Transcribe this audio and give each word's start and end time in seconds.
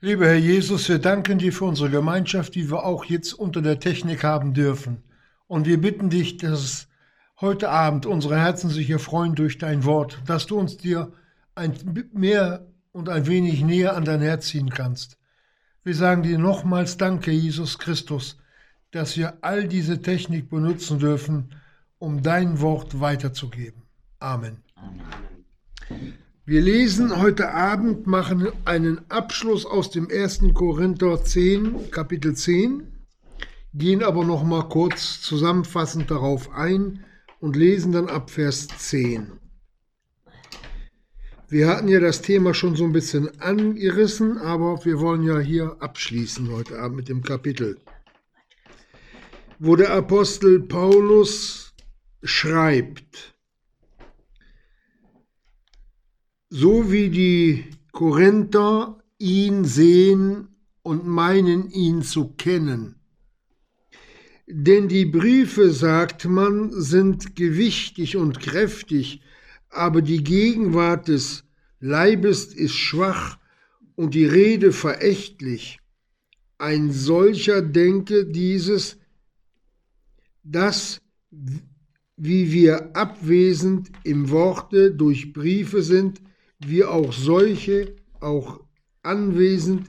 Lieber 0.00 0.26
Herr 0.26 0.36
Jesus, 0.36 0.90
wir 0.90 0.98
danken 0.98 1.38
dir 1.38 1.54
für 1.54 1.64
unsere 1.64 1.88
Gemeinschaft, 1.88 2.54
die 2.54 2.70
wir 2.70 2.84
auch 2.84 3.06
jetzt 3.06 3.32
unter 3.32 3.62
der 3.62 3.80
Technik 3.80 4.24
haben 4.24 4.52
dürfen. 4.52 5.02
Und 5.46 5.66
wir 5.66 5.80
bitten 5.80 6.10
dich, 6.10 6.36
dass 6.36 6.88
heute 7.40 7.70
Abend 7.70 8.04
unsere 8.04 8.38
Herzen 8.38 8.68
sich 8.68 8.90
erfreuen 8.90 9.34
durch 9.34 9.56
dein 9.56 9.84
Wort, 9.84 10.20
dass 10.26 10.46
du 10.46 10.58
uns 10.58 10.76
dir 10.76 11.12
ein 11.54 11.72
mehr 12.12 12.66
und 12.92 13.08
ein 13.08 13.26
wenig 13.26 13.62
näher 13.62 13.96
an 13.96 14.04
dein 14.04 14.20
Herz 14.20 14.48
ziehen 14.48 14.68
kannst. 14.68 15.18
Wir 15.82 15.94
sagen 15.94 16.22
dir 16.22 16.38
nochmals 16.38 16.98
Danke, 16.98 17.30
Jesus 17.30 17.78
Christus, 17.78 18.36
dass 18.90 19.16
wir 19.16 19.38
all 19.40 19.66
diese 19.66 20.02
Technik 20.02 20.50
benutzen 20.50 20.98
dürfen, 20.98 21.54
um 21.98 22.22
dein 22.22 22.60
Wort 22.60 23.00
weiterzugeben. 23.00 23.82
Amen. 24.18 24.58
Amen. 24.74 26.18
Wir 26.48 26.60
lesen 26.60 27.20
heute 27.20 27.52
Abend, 27.52 28.06
machen 28.06 28.52
einen 28.64 29.00
Abschluss 29.10 29.66
aus 29.66 29.90
dem 29.90 30.08
1. 30.08 30.42
Korinther 30.54 31.24
10, 31.24 31.90
Kapitel 31.90 32.36
10, 32.36 32.84
gehen 33.74 34.04
aber 34.04 34.24
noch 34.24 34.44
mal 34.44 34.68
kurz 34.68 35.20
zusammenfassend 35.22 36.08
darauf 36.08 36.52
ein 36.52 37.04
und 37.40 37.56
lesen 37.56 37.90
dann 37.90 38.08
ab 38.08 38.30
Vers 38.30 38.68
10. 38.78 39.32
Wir 41.48 41.66
hatten 41.66 41.88
ja 41.88 41.98
das 41.98 42.22
Thema 42.22 42.54
schon 42.54 42.76
so 42.76 42.84
ein 42.84 42.92
bisschen 42.92 43.40
angerissen, 43.40 44.38
aber 44.38 44.84
wir 44.84 45.00
wollen 45.00 45.24
ja 45.24 45.40
hier 45.40 45.76
abschließen 45.80 46.52
heute 46.52 46.78
Abend 46.78 46.98
mit 46.98 47.08
dem 47.08 47.24
Kapitel, 47.24 47.80
wo 49.58 49.74
der 49.74 49.92
Apostel 49.92 50.60
Paulus 50.60 51.74
schreibt, 52.22 53.35
so 56.58 56.90
wie 56.90 57.10
die 57.10 57.64
Korinther 57.92 58.96
ihn 59.18 59.66
sehen 59.66 60.48
und 60.82 61.06
meinen 61.06 61.68
ihn 61.70 62.00
zu 62.00 62.28
kennen. 62.28 62.94
Denn 64.46 64.88
die 64.88 65.04
Briefe, 65.04 65.70
sagt 65.70 66.24
man, 66.24 66.72
sind 66.72 67.36
gewichtig 67.36 68.16
und 68.16 68.40
kräftig, 68.40 69.20
aber 69.68 70.00
die 70.00 70.24
Gegenwart 70.24 71.08
des 71.08 71.44
Leibes 71.78 72.46
ist 72.54 72.72
schwach 72.74 73.36
und 73.94 74.14
die 74.14 74.24
Rede 74.24 74.72
verächtlich. 74.72 75.80
Ein 76.56 76.90
solcher 76.90 77.60
denke 77.60 78.24
dieses, 78.24 78.96
dass, 80.42 81.02
wie 82.16 82.50
wir 82.50 82.96
abwesend 82.96 83.90
im 84.04 84.30
Worte 84.30 84.90
durch 84.92 85.34
Briefe 85.34 85.82
sind, 85.82 86.22
wir 86.58 86.90
auch 86.90 87.12
solche, 87.12 87.96
auch 88.20 88.60
anwesend 89.02 89.88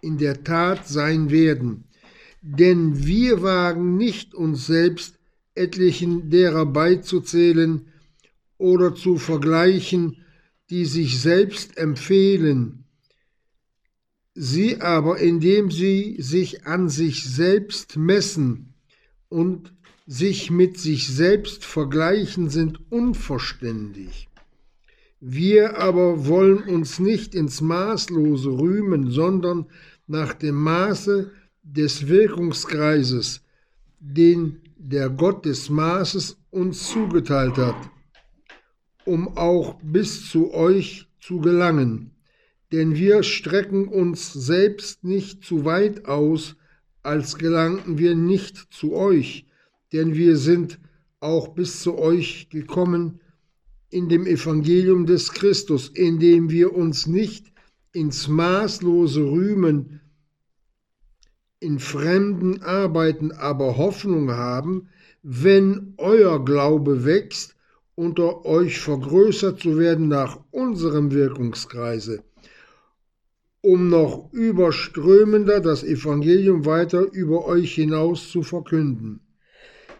in 0.00 0.18
der 0.18 0.44
Tat 0.44 0.86
sein 0.88 1.30
werden. 1.30 1.84
Denn 2.40 3.06
wir 3.06 3.42
wagen 3.42 3.96
nicht 3.96 4.34
uns 4.34 4.66
selbst 4.66 5.18
etlichen 5.54 6.30
derer 6.30 6.66
beizuzählen 6.66 7.86
oder 8.58 8.94
zu 8.94 9.16
vergleichen, 9.16 10.24
die 10.70 10.84
sich 10.86 11.20
selbst 11.20 11.76
empfehlen. 11.76 12.84
Sie 14.34 14.80
aber, 14.80 15.18
indem 15.18 15.70
sie 15.70 16.16
sich 16.18 16.66
an 16.66 16.88
sich 16.88 17.24
selbst 17.24 17.96
messen 17.96 18.74
und 19.28 19.74
sich 20.06 20.50
mit 20.50 20.78
sich 20.80 21.06
selbst 21.08 21.64
vergleichen, 21.64 22.48
sind 22.48 22.80
unverständig. 22.90 24.28
Wir 25.24 25.78
aber 25.78 26.26
wollen 26.26 26.64
uns 26.64 26.98
nicht 26.98 27.36
ins 27.36 27.60
Maßlose 27.60 28.50
rühmen, 28.58 29.08
sondern 29.12 29.66
nach 30.08 30.34
dem 30.34 30.56
Maße 30.56 31.30
des 31.62 32.08
Wirkungskreises, 32.08 33.40
den 34.00 34.60
der 34.76 35.10
Gott 35.10 35.44
des 35.44 35.70
Maßes 35.70 36.38
uns 36.50 36.88
zugeteilt 36.88 37.56
hat, 37.56 37.76
um 39.04 39.36
auch 39.36 39.78
bis 39.80 40.28
zu 40.28 40.52
euch 40.52 41.06
zu 41.20 41.38
gelangen. 41.38 42.10
Denn 42.72 42.96
wir 42.96 43.22
strecken 43.22 43.86
uns 43.86 44.32
selbst 44.32 45.04
nicht 45.04 45.44
zu 45.44 45.64
weit 45.64 46.06
aus, 46.06 46.56
als 47.04 47.38
gelangten 47.38 47.96
wir 47.96 48.16
nicht 48.16 48.72
zu 48.74 48.92
euch, 48.94 49.46
denn 49.92 50.16
wir 50.16 50.36
sind 50.36 50.80
auch 51.20 51.54
bis 51.54 51.80
zu 51.80 51.96
euch 51.96 52.48
gekommen, 52.50 53.20
in 53.92 54.08
dem 54.08 54.26
Evangelium 54.26 55.06
des 55.06 55.32
Christus, 55.32 55.88
indem 55.88 56.50
wir 56.50 56.74
uns 56.74 57.06
nicht 57.06 57.52
ins 57.92 58.26
Maßlose 58.26 59.22
rühmen, 59.22 60.00
in 61.60 61.78
fremden 61.78 62.62
Arbeiten 62.62 63.32
aber 63.32 63.76
Hoffnung 63.76 64.30
haben, 64.30 64.88
wenn 65.22 65.94
euer 65.98 66.44
Glaube 66.44 67.04
wächst, 67.04 67.54
unter 67.94 68.46
euch 68.46 68.80
vergrößert 68.80 69.60
zu 69.60 69.78
werden 69.78 70.08
nach 70.08 70.40
unserem 70.50 71.12
Wirkungskreise, 71.12 72.24
um 73.60 73.90
noch 73.90 74.32
überströmender 74.32 75.60
das 75.60 75.84
Evangelium 75.84 76.64
weiter 76.64 77.12
über 77.12 77.44
euch 77.44 77.74
hinaus 77.74 78.30
zu 78.30 78.42
verkünden. 78.42 79.20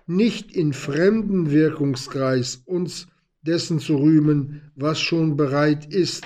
Nicht 0.06 0.50
in 0.56 0.72
fremden 0.72 1.50
Wirkungskreis 1.50 2.62
uns 2.64 3.06
dessen 3.42 3.80
zu 3.80 3.96
rühmen, 3.96 4.70
was 4.74 5.00
schon 5.00 5.36
bereit 5.36 5.92
ist. 5.92 6.24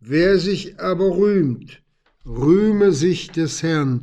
Wer 0.00 0.38
sich 0.38 0.78
aber 0.80 1.16
rühmt, 1.16 1.82
rühme 2.24 2.92
sich 2.92 3.30
des 3.30 3.62
Herrn, 3.62 4.02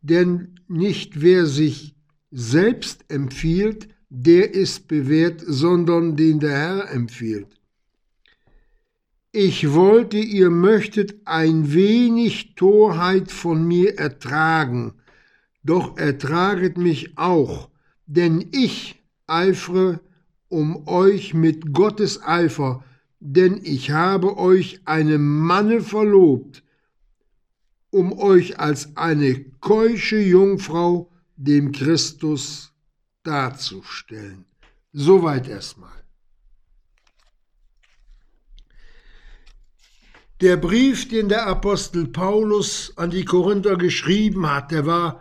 denn 0.00 0.60
nicht 0.68 1.20
wer 1.20 1.46
sich 1.46 1.94
selbst 2.30 3.04
empfiehlt, 3.08 3.88
der 4.08 4.54
ist 4.54 4.86
bewährt, 4.88 5.42
sondern 5.44 6.16
den 6.16 6.40
der 6.40 6.56
Herr 6.56 6.90
empfiehlt. 6.90 7.48
Ich 9.32 9.72
wollte, 9.72 10.18
ihr 10.18 10.50
möchtet 10.50 11.16
ein 11.24 11.74
wenig 11.74 12.54
Torheit 12.54 13.32
von 13.32 13.66
mir 13.66 13.98
ertragen, 13.98 14.94
doch 15.64 15.96
ertraget 15.96 16.78
mich 16.78 17.18
auch, 17.18 17.68
denn 18.06 18.48
ich 18.52 19.02
eifere 19.26 19.98
um 20.54 20.86
euch 20.86 21.34
mit 21.34 21.72
Gottes 21.72 22.22
Eifer, 22.22 22.84
denn 23.18 23.60
ich 23.64 23.90
habe 23.90 24.38
euch 24.38 24.80
einem 24.84 25.40
Manne 25.40 25.80
verlobt, 25.80 26.62
um 27.90 28.12
euch 28.12 28.60
als 28.60 28.96
eine 28.96 29.44
keusche 29.60 30.18
Jungfrau 30.18 31.10
dem 31.34 31.72
Christus 31.72 32.72
darzustellen. 33.24 34.44
Soweit 34.92 35.48
erstmal. 35.48 36.04
Der 40.40 40.56
Brief, 40.56 41.08
den 41.08 41.28
der 41.28 41.48
Apostel 41.48 42.06
Paulus 42.06 42.92
an 42.94 43.10
die 43.10 43.24
Korinther 43.24 43.76
geschrieben 43.76 44.48
hat, 44.48 44.70
der 44.70 44.86
war, 44.86 45.20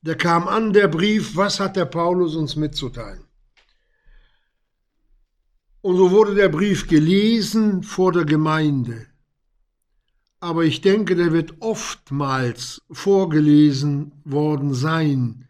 der 0.00 0.16
kam 0.16 0.48
an, 0.48 0.72
der 0.72 0.88
Brief, 0.88 1.36
was 1.36 1.60
hat 1.60 1.76
der 1.76 1.84
Paulus 1.84 2.34
uns 2.34 2.56
mitzuteilen? 2.56 3.21
Und 5.82 5.96
so 5.96 6.12
wurde 6.12 6.36
der 6.36 6.48
Brief 6.48 6.86
gelesen 6.86 7.82
vor 7.82 8.12
der 8.12 8.24
Gemeinde. 8.24 9.06
Aber 10.38 10.64
ich 10.64 10.80
denke, 10.80 11.16
der 11.16 11.32
wird 11.32 11.54
oftmals 11.60 12.82
vorgelesen 12.90 14.12
worden 14.24 14.74
sein. 14.74 15.48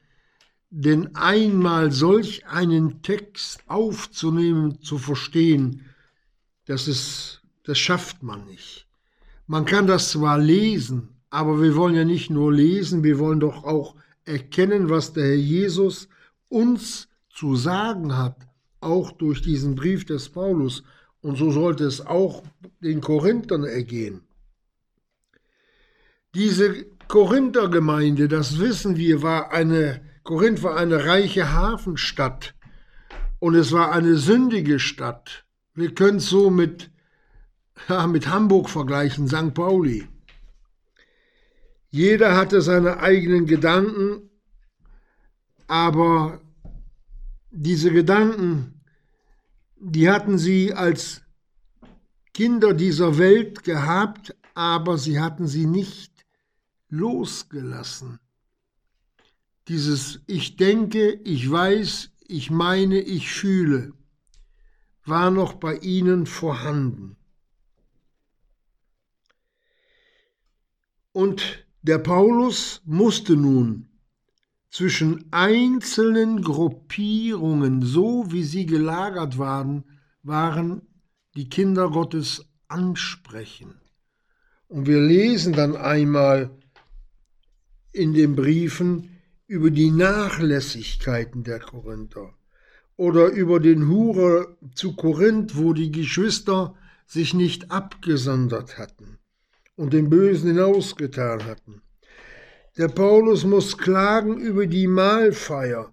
Denn 0.71 1.15
einmal 1.17 1.93
solch 1.93 2.47
einen 2.47 3.03
Text 3.03 3.61
aufzunehmen, 3.67 4.81
zu 4.81 4.97
verstehen, 4.97 5.83
das, 6.65 6.89
ist, 6.89 7.43
das 7.65 7.79
schafft 7.79 8.23
man 8.23 8.47
nicht. 8.47 8.87
Man 9.47 9.67
kann 9.67 9.87
das 9.87 10.13
zwar 10.13 10.39
lesen, 10.39 11.11
aber 11.29 11.61
wir 11.61 11.77
wollen 11.77 11.95
ja 11.95 12.05
nicht 12.05 12.31
nur 12.31 12.51
lesen, 12.51 13.05
wir 13.05 13.19
wollen 13.19 13.41
doch 13.41 13.65
auch 13.65 13.97
erkennen, 14.25 14.89
was 14.89 15.13
der 15.13 15.27
Herr 15.27 15.35
Jesus 15.35 16.09
uns 16.49 17.09
zu 17.29 17.55
sagen 17.55 18.17
hat 18.17 18.37
auch 18.83 19.13
durch 19.13 19.43
diesen 19.43 19.75
Brief 19.75 20.05
des 20.05 20.29
Paulus. 20.29 20.83
Und 21.21 21.37
so 21.37 21.51
sollte 21.51 21.85
es 21.85 22.05
auch 22.05 22.43
den 22.81 23.01
Korinthern 23.01 23.65
ergehen. 23.65 24.23
Diese 26.35 26.87
Korinthergemeinde, 27.09 28.27
das 28.27 28.59
wissen 28.59 28.97
wir, 28.97 29.23
war 29.23 29.53
eine, 29.53 30.01
Korinth 30.23 30.63
war 30.63 30.77
eine 30.77 31.05
reiche 31.05 31.53
Hafenstadt 31.53 32.55
und 33.39 33.55
es 33.55 33.73
war 33.73 33.93
eine 33.93 34.17
sündige 34.17 34.79
Stadt. 34.79 35.45
Wir 35.75 35.95
können 35.95 36.19
es 36.19 36.31
so 36.31 36.49
mit, 36.49 36.91
ja, 37.89 38.07
mit 38.07 38.29
Hamburg 38.29 38.71
vergleichen, 38.71 39.29
St. 39.29 39.53
Pauli. 39.53 40.09
Jeder 41.91 42.35
hatte 42.35 42.63
seine 42.63 43.01
eigenen 43.01 43.47
Gedanken, 43.47 44.31
aber 45.67 46.41
diese 47.51 47.93
Gedanken, 47.93 48.72
die 49.85 50.09
hatten 50.09 50.39
sie 50.39 50.73
als 50.73 51.23
Kinder 52.33 52.73
dieser 52.73 53.19
Welt 53.19 53.65
gehabt, 53.65 54.35
aber 54.55 54.97
sie 54.97 55.21
hatten 55.21 55.47
sie 55.47 55.67
nicht 55.67 56.25
losgelassen. 56.89 58.21
Dieses 59.69 60.21
Ich 60.27 60.57
denke, 60.57 61.13
ich 61.25 61.51
weiß, 61.51 62.11
ich 62.29 62.51
meine, 62.51 63.01
ich 63.01 63.31
fühle 63.33 63.93
war 65.05 65.31
noch 65.31 65.55
bei 65.55 65.77
ihnen 65.79 66.27
vorhanden. 66.27 67.17
Und 71.13 71.67
der 71.83 71.99
Paulus 71.99 72.81
musste 72.85 73.37
nun 73.37 73.89
zwischen 74.73 75.27
einzelnen 75.31 76.43
Gruppierungen, 76.43 77.83
so 77.83 78.33
wie 78.33 78.43
sie 78.43 78.65
gelagert 78.65 79.37
waren, 79.37 79.85
waren 80.23 80.81
die 81.37 81.51
Kinder 81.51 81.91
Gottes 81.91 82.47
ansprechen. 82.69 83.75
Und 84.69 84.87
wir 84.87 85.01
lesen 85.01 85.53
dann 85.53 85.77
einmal 85.77 86.51
in 87.93 88.15
den 88.15 88.35
Briefen 88.35 89.11
über 89.47 89.71
die 89.71 89.91
Nachlässigkeiten 89.91 91.45
der 91.45 91.61
Korinther 91.61 92.33
oder 92.97 93.29
über 93.29 93.61
den 93.61 93.89
Hure 93.89 94.57
zu 94.75 94.97
Korinth, 94.97 95.55
wo 95.59 95.75
die 95.75 95.93
Geschwister 95.93 96.75
sich 97.05 97.35
nicht 97.35 97.71
abgesondert 97.71 98.79
hatten 98.79 99.19
und 99.77 99.93
den 99.93 100.09
Bösen 100.09 100.49
hinausgetan 100.49 101.45
hatten. 101.45 101.83
Der 102.79 102.89
Paulus 102.89 103.45
muss 103.45 103.77
klagen 103.77 104.39
über 104.39 104.67
die 104.67 104.87
Mahlfeier, 104.87 105.93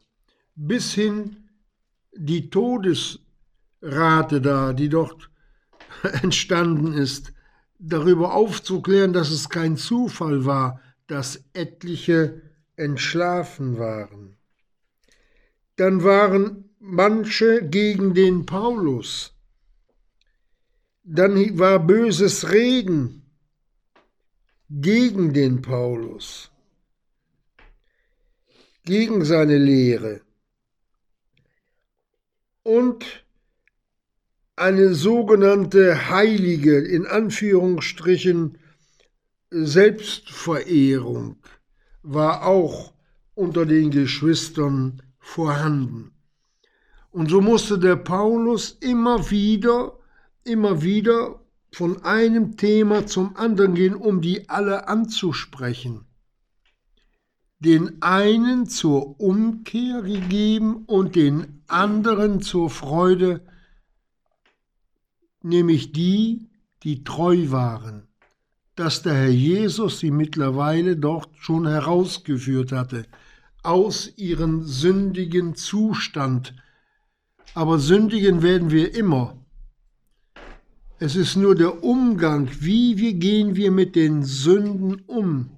bis 0.55 0.93
hin 0.93 1.49
die 2.13 2.49
Todesrate 2.49 4.41
da, 4.41 4.73
die 4.73 4.89
dort 4.89 5.29
entstanden 6.21 6.93
ist, 6.93 7.33
darüber 7.79 8.33
aufzuklären, 8.33 9.13
dass 9.13 9.29
es 9.29 9.49
kein 9.49 9.77
Zufall 9.77 10.45
war, 10.45 10.81
dass 11.07 11.43
etliche 11.53 12.41
entschlafen 12.75 13.77
waren. 13.77 14.37
Dann 15.75 16.03
waren 16.03 16.69
manche 16.79 17.67
gegen 17.67 18.13
den 18.13 18.45
Paulus. 18.45 19.33
Dann 21.03 21.57
war 21.57 21.79
böses 21.79 22.51
Reden 22.51 23.19
gegen 24.69 25.33
den 25.33 25.61
Paulus, 25.61 26.48
gegen 28.89 29.23
seine 29.23 29.59
Lehre. 29.59 30.21
Und 32.63 33.05
eine 34.55 34.95
sogenannte 34.95 36.09
heilige, 36.09 36.79
in 36.79 37.05
Anführungsstrichen, 37.05 38.57
Selbstverehrung 39.51 41.37
war 42.01 42.45
auch 42.47 42.93
unter 43.35 43.67
den 43.67 43.91
Geschwistern 43.91 45.03
vorhanden. 45.19 46.11
Und 47.11 47.29
so 47.29 47.41
musste 47.41 47.77
der 47.77 47.95
Paulus 47.95 48.75
immer 48.81 49.29
wieder, 49.29 49.99
immer 50.43 50.81
wieder 50.81 51.39
von 51.71 52.03
einem 52.03 52.57
Thema 52.57 53.05
zum 53.05 53.35
anderen 53.37 53.75
gehen, 53.75 53.95
um 53.95 54.21
die 54.21 54.49
alle 54.49 54.87
anzusprechen. 54.87 56.08
Den 57.59 58.01
einen 58.01 58.67
zur 58.67 59.19
Umkehr 59.19 60.01
gegeben 60.01 60.85
und 60.85 61.15
den 61.15 61.61
anderen 61.67 62.41
zur 62.41 62.69
Freude, 62.69 63.41
nämlich 65.41 65.91
die, 65.91 66.49
die 66.83 67.03
treu 67.03 67.51
waren, 67.51 68.07
dass 68.75 69.01
der 69.01 69.13
Herr 69.13 69.29
Jesus 69.29 69.99
sie 69.99 70.11
mittlerweile 70.11 70.95
dort 70.95 71.29
schon 71.35 71.67
herausgeführt 71.67 72.71
hatte, 72.71 73.05
aus 73.61 74.13
ihrem 74.15 74.63
sündigen 74.63 75.55
Zustand, 75.55 76.55
aber 77.53 77.77
sündigen 77.77 78.41
werden 78.41 78.71
wir 78.71 78.95
immer. 78.95 79.37
Es 80.97 81.15
ist 81.15 81.35
nur 81.35 81.55
der 81.55 81.83
Umgang, 81.83 82.49
wie 82.59 82.97
wir 82.97 83.13
gehen 83.13 83.55
wir 83.55 83.71
mit 83.71 83.95
den 83.95 84.23
Sünden 84.23 85.01
um, 85.07 85.49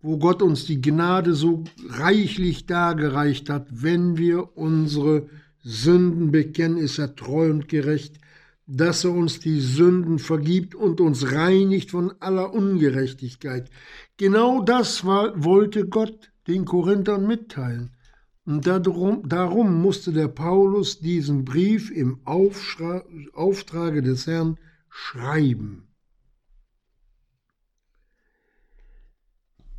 wo 0.00 0.18
Gott 0.18 0.42
uns 0.42 0.64
die 0.64 0.80
Gnade 0.80 1.34
so 1.34 1.64
reichlich 1.88 2.66
dargereicht 2.66 3.50
hat, 3.50 3.66
wenn 3.70 4.16
wir 4.16 4.56
unsere 4.56 5.28
Sünden 5.62 6.30
bekennen, 6.30 6.78
ist 6.78 6.98
er 6.98 7.16
treu 7.16 7.50
und 7.50 7.68
gerecht, 7.68 8.18
dass 8.66 9.04
er 9.04 9.12
uns 9.12 9.40
die 9.40 9.60
Sünden 9.60 10.18
vergibt 10.18 10.74
und 10.74 11.00
uns 11.00 11.32
reinigt 11.32 11.90
von 11.90 12.12
aller 12.20 12.52
Ungerechtigkeit. 12.52 13.70
Genau 14.18 14.62
das 14.62 15.04
war, 15.04 15.42
wollte 15.42 15.88
Gott 15.88 16.30
den 16.46 16.64
Korinthern 16.64 17.26
mitteilen. 17.26 17.90
Und 18.44 18.66
darum, 18.66 19.28
darum 19.28 19.82
musste 19.82 20.12
der 20.12 20.28
Paulus 20.28 21.00
diesen 21.00 21.44
Brief 21.44 21.90
im 21.90 22.20
Auftrage 22.24 24.02
des 24.02 24.26
Herrn 24.26 24.58
schreiben. 24.88 25.87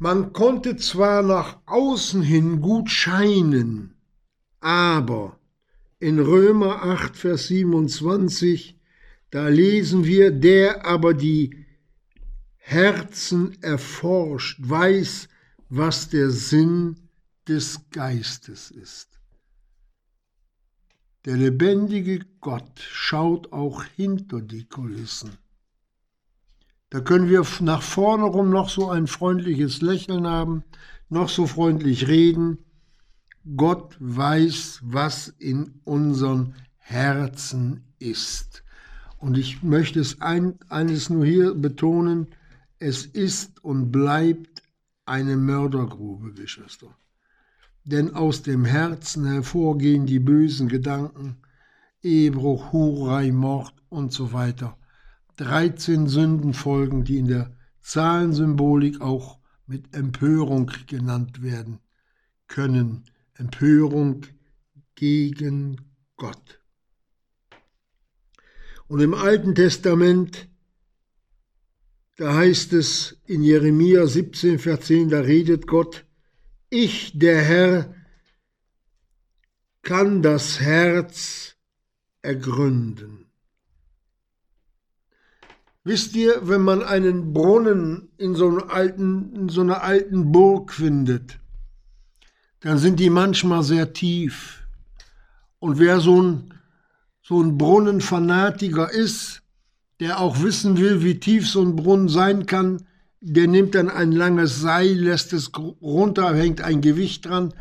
Man 0.02 0.32
konnte 0.32 0.78
zwar 0.78 1.22
nach 1.22 1.58
außen 1.66 2.22
hin 2.22 2.62
gut 2.62 2.90
scheinen, 2.90 3.96
aber 4.62 5.38
in 6.00 6.20
Römer 6.20 6.84
8, 6.84 7.18
Vers 7.18 7.48
27, 7.48 8.80
da 9.30 9.50
lesen 9.50 10.06
wir, 10.06 10.32
der 10.32 10.86
aber 10.86 11.14
die 11.14 11.66
Herzen 12.56 13.62
erforscht, 13.62 14.58
weiß, 14.62 15.28
was 15.68 16.08
der 16.08 16.32
Sinn 16.32 17.10
des 17.46 17.90
Geistes 17.92 18.72
ist. 18.72 19.20
Der 21.26 21.36
lebendige 21.36 22.26
Gott 22.40 22.80
schaut 22.80 23.52
auch 23.52 23.84
hinter 23.84 24.40
die 24.40 24.64
Kulissen. 24.64 25.32
Da 26.90 27.02
können 27.02 27.30
wir 27.30 27.46
nach 27.62 27.82
vorne 27.82 28.24
rum 28.24 28.50
noch 28.50 28.70
so 28.70 28.90
ein 28.90 29.08
freundliches 29.08 29.82
Lächeln 29.82 30.28
haben, 30.28 30.64
noch 31.10 31.30
so 31.30 31.46
freundlich 31.46 32.08
reden. 32.08 32.60
Gott 33.56 33.96
weiß, 34.00 34.82
was 34.84 35.28
in 35.28 35.82
unseren 35.84 36.56
Herzen 36.78 37.84
ist. 38.00 38.64
Und 39.18 39.38
ich 39.38 39.64
möchte 39.64 40.00
es 40.00 40.22
ein, 40.22 40.58
eines 40.70 41.10
nur 41.10 41.26
hier 41.26 41.54
betonen, 41.54 42.28
es 42.80 43.06
ist 43.06 43.64
und 43.64 43.92
bleibt 43.92 44.64
eine 45.06 45.36
Mördergrube, 45.36 46.34
Geschwister 46.34 46.96
denn 47.90 48.14
aus 48.14 48.44
dem 48.44 48.66
Herzen 48.66 49.26
hervorgehen 49.26 50.06
die 50.06 50.20
bösen 50.20 50.68
Gedanken, 50.68 51.38
Ehebruch, 52.02 52.72
Hurei, 52.72 53.32
Mord 53.32 53.74
und 53.90 54.14
so 54.14 54.32
weiter. 54.32 54.78
13 55.40 56.08
Sündenfolgen, 56.08 57.06
die 57.06 57.18
in 57.18 57.28
der 57.28 57.56
Zahlensymbolik 57.82 59.00
auch 59.00 59.40
mit 59.66 59.96
Empörung 59.96 60.70
genannt 60.86 61.42
werden 61.42 61.80
können. 62.48 63.06
Empörung 63.36 64.26
gegen 64.96 65.80
Gott. 66.18 66.60
Und 68.88 69.00
im 69.00 69.14
Alten 69.14 69.56
Testament, 69.56 70.50
da 72.18 72.34
heißt 72.34 72.74
es 72.74 73.22
in 73.26 73.42
Jeremia 73.42 74.08
17, 74.08 74.60
Vers 74.60 74.82
10, 74.88 75.10
da 75.10 75.22
redet 75.22 75.68
Gott, 75.68 76.06
ich, 76.70 77.18
der 77.18 77.42
Herr, 77.42 77.96
kann 79.84 80.22
das 80.22 80.60
Herz 80.60 81.56
ergründen. 82.22 83.29
Wisst 85.90 86.16
ihr, 86.16 86.42
wenn 86.44 86.62
man 86.62 86.84
einen 86.84 87.34
Brunnen 87.34 88.10
in 88.20 88.36
so, 88.36 88.48
einem 88.48 88.70
alten, 88.70 89.36
in 89.36 89.50
so 89.50 89.62
einer 89.62 89.82
alten 89.82 90.32
Burg 90.32 90.72
findet, 90.72 91.40
dann 92.60 92.78
sind 92.78 93.00
die 93.00 93.10
manchmal 93.10 93.64
sehr 93.64 93.92
tief. 93.92 94.68
Und 95.58 95.80
wer 95.80 96.00
so 96.00 96.22
ein, 96.22 96.54
so 97.24 97.42
ein 97.42 97.58
Brunnenfanatiker 97.58 98.92
ist, 98.92 99.42
der 100.00 100.20
auch 100.20 100.44
wissen 100.44 100.78
will, 100.78 101.02
wie 101.02 101.20
tief 101.20 101.50
so 101.50 101.64
ein 101.64 101.76
Brunnen 101.76 102.08
sein 102.08 102.46
kann, 102.46 102.86
der 103.20 103.48
nimmt 103.48 103.74
dann 103.74 103.90
ein 103.90 104.12
langes 104.12 104.62
Seil, 104.62 104.94
lässt 104.94 105.34
es 105.34 105.52
runter, 105.82 106.36
hängt 106.36 106.62
ein 106.62 106.82
Gewicht 106.82 107.26
dran 107.26 107.52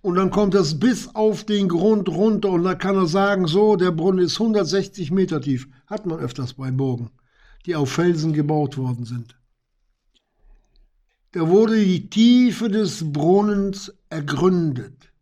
und 0.00 0.14
dann 0.14 0.30
kommt 0.30 0.54
es 0.54 0.80
bis 0.80 1.14
auf 1.14 1.44
den 1.44 1.68
Grund 1.68 2.08
runter 2.08 2.48
und 2.48 2.64
dann 2.64 2.78
kann 2.78 2.96
er 2.96 3.08
sagen, 3.08 3.46
so, 3.46 3.76
der 3.76 3.90
Brunnen 3.90 4.24
ist 4.24 4.40
160 4.40 5.10
Meter 5.10 5.42
tief. 5.42 5.68
Hat 5.86 6.06
man 6.06 6.18
öfters 6.18 6.54
bei 6.54 6.70
Burgen, 6.70 7.10
die 7.66 7.76
auf 7.76 7.92
Felsen 7.92 8.32
gebaut 8.32 8.76
worden 8.76 9.04
sind. 9.04 9.36
Da 11.32 11.48
wurde 11.48 11.82
die 11.82 12.08
Tiefe 12.10 12.68
des 12.68 13.12
Brunnens 13.12 13.92
ergründet. 14.08 15.12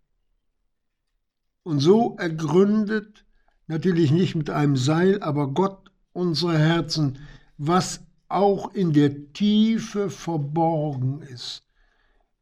Und 1.62 1.80
so 1.80 2.16
ergründet, 2.18 3.24
natürlich 3.66 4.10
nicht 4.10 4.34
mit 4.34 4.50
einem 4.50 4.76
Seil, 4.76 5.22
aber 5.22 5.48
Gott 5.48 5.90
unsere 6.12 6.58
Herzen, 6.58 7.18
was 7.56 8.00
auch 8.28 8.74
in 8.74 8.92
der 8.92 9.32
Tiefe 9.32 10.10
verborgen 10.10 11.22
ist, 11.22 11.64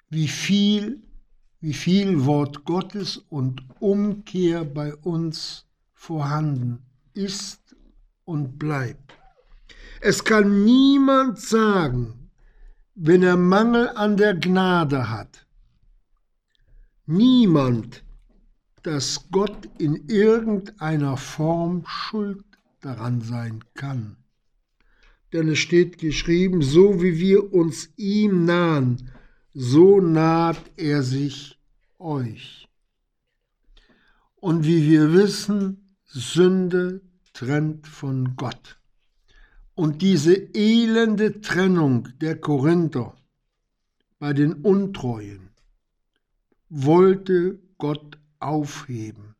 wie 0.09 0.28
viel, 0.28 1.02
wie 1.61 1.75
viel 1.75 2.25
Wort 2.25 2.64
Gottes 2.64 3.19
und 3.28 3.62
Umkehr 3.80 4.64
bei 4.64 4.95
uns 4.97 5.66
vorhanden 5.92 6.83
ist 7.12 7.76
und 8.25 8.59
bleibt. 8.59 9.09
Es 10.02 10.25
kann 10.25 10.64
niemand 10.64 11.38
sagen, 11.38 12.30
wenn 12.95 13.23
er 13.23 13.37
Mangel 13.37 13.87
an 13.90 14.16
der 14.16 14.35
Gnade 14.35 15.11
hat, 15.11 15.47
niemand, 17.04 18.02
dass 18.83 19.28
Gott 19.30 19.69
in 19.76 20.09
irgendeiner 20.09 21.19
Form 21.19 21.85
schuld 21.87 22.47
daran 22.80 23.21
sein 23.21 23.62
kann. 23.75 24.16
Denn 25.35 25.49
es 25.49 25.59
steht 25.59 25.99
geschrieben, 25.99 26.62
so 26.62 27.02
wie 27.02 27.19
wir 27.19 27.52
uns 27.52 27.90
ihm 27.97 28.47
nahen, 28.47 29.11
so 29.52 30.00
naht 30.00 30.62
er 30.78 31.02
sich 31.02 31.61
euch. 31.99 32.69
Und 34.37 34.64
wie 34.64 34.90
wir 34.90 35.12
wissen, 35.12 35.95
Sünde 36.07 37.02
trennt 37.35 37.87
von 37.87 38.35
Gott. 38.37 38.79
Und 39.80 40.02
diese 40.02 40.34
elende 40.34 41.40
Trennung 41.40 42.06
der 42.20 42.38
Korinther 42.38 43.16
bei 44.18 44.34
den 44.34 44.52
Untreuen 44.52 45.49
wollte 46.68 47.58
Gott 47.78 48.18
aufheben. 48.40 49.37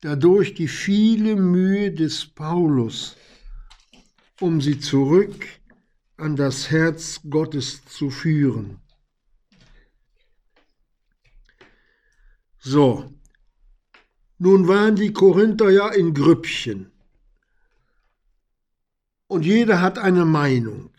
Dadurch 0.00 0.54
die 0.54 0.68
viele 0.68 1.36
Mühe 1.36 1.92
des 1.92 2.24
Paulus, 2.24 3.14
um 4.40 4.62
sie 4.62 4.80
zurück 4.80 5.46
an 6.16 6.34
das 6.34 6.70
Herz 6.70 7.20
Gottes 7.28 7.84
zu 7.84 8.08
führen. 8.08 8.80
So, 12.58 13.12
nun 14.38 14.66
waren 14.66 14.96
die 14.96 15.12
Korinther 15.12 15.68
ja 15.68 15.90
in 15.90 16.14
Grüppchen 16.14 16.90
und 19.30 19.46
jeder 19.46 19.80
hat 19.80 19.96
eine 19.96 20.24
Meinung. 20.24 20.90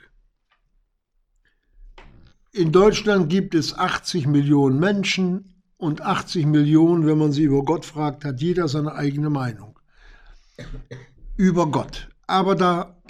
In 2.53 2.71
Deutschland 2.71 3.29
gibt 3.29 3.53
es 3.53 3.77
80 3.77 4.25
Millionen 4.25 4.79
Menschen 4.79 5.61
und 5.75 5.99
80 5.99 6.45
Millionen, 6.45 7.05
wenn 7.05 7.17
man 7.17 7.33
sie 7.33 7.43
über 7.43 7.65
Gott 7.65 7.85
fragt, 7.85 8.23
hat 8.23 8.39
jeder 8.39 8.69
seine 8.69 8.93
eigene 8.93 9.29
Meinung. 9.29 9.77
Über 11.35 11.69
Gott. 11.69 12.07
Aber, 12.25 12.55
da, 12.55 13.01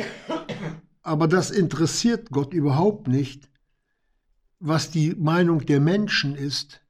aber 1.04 1.28
das 1.28 1.52
interessiert 1.52 2.32
Gott 2.32 2.52
überhaupt 2.52 3.08
nicht, 3.08 3.48
was 4.60 4.90
die 4.90 5.14
Meinung 5.14 5.68
der 5.68 5.82
Menschen 5.82 6.34
ist, 6.34 6.82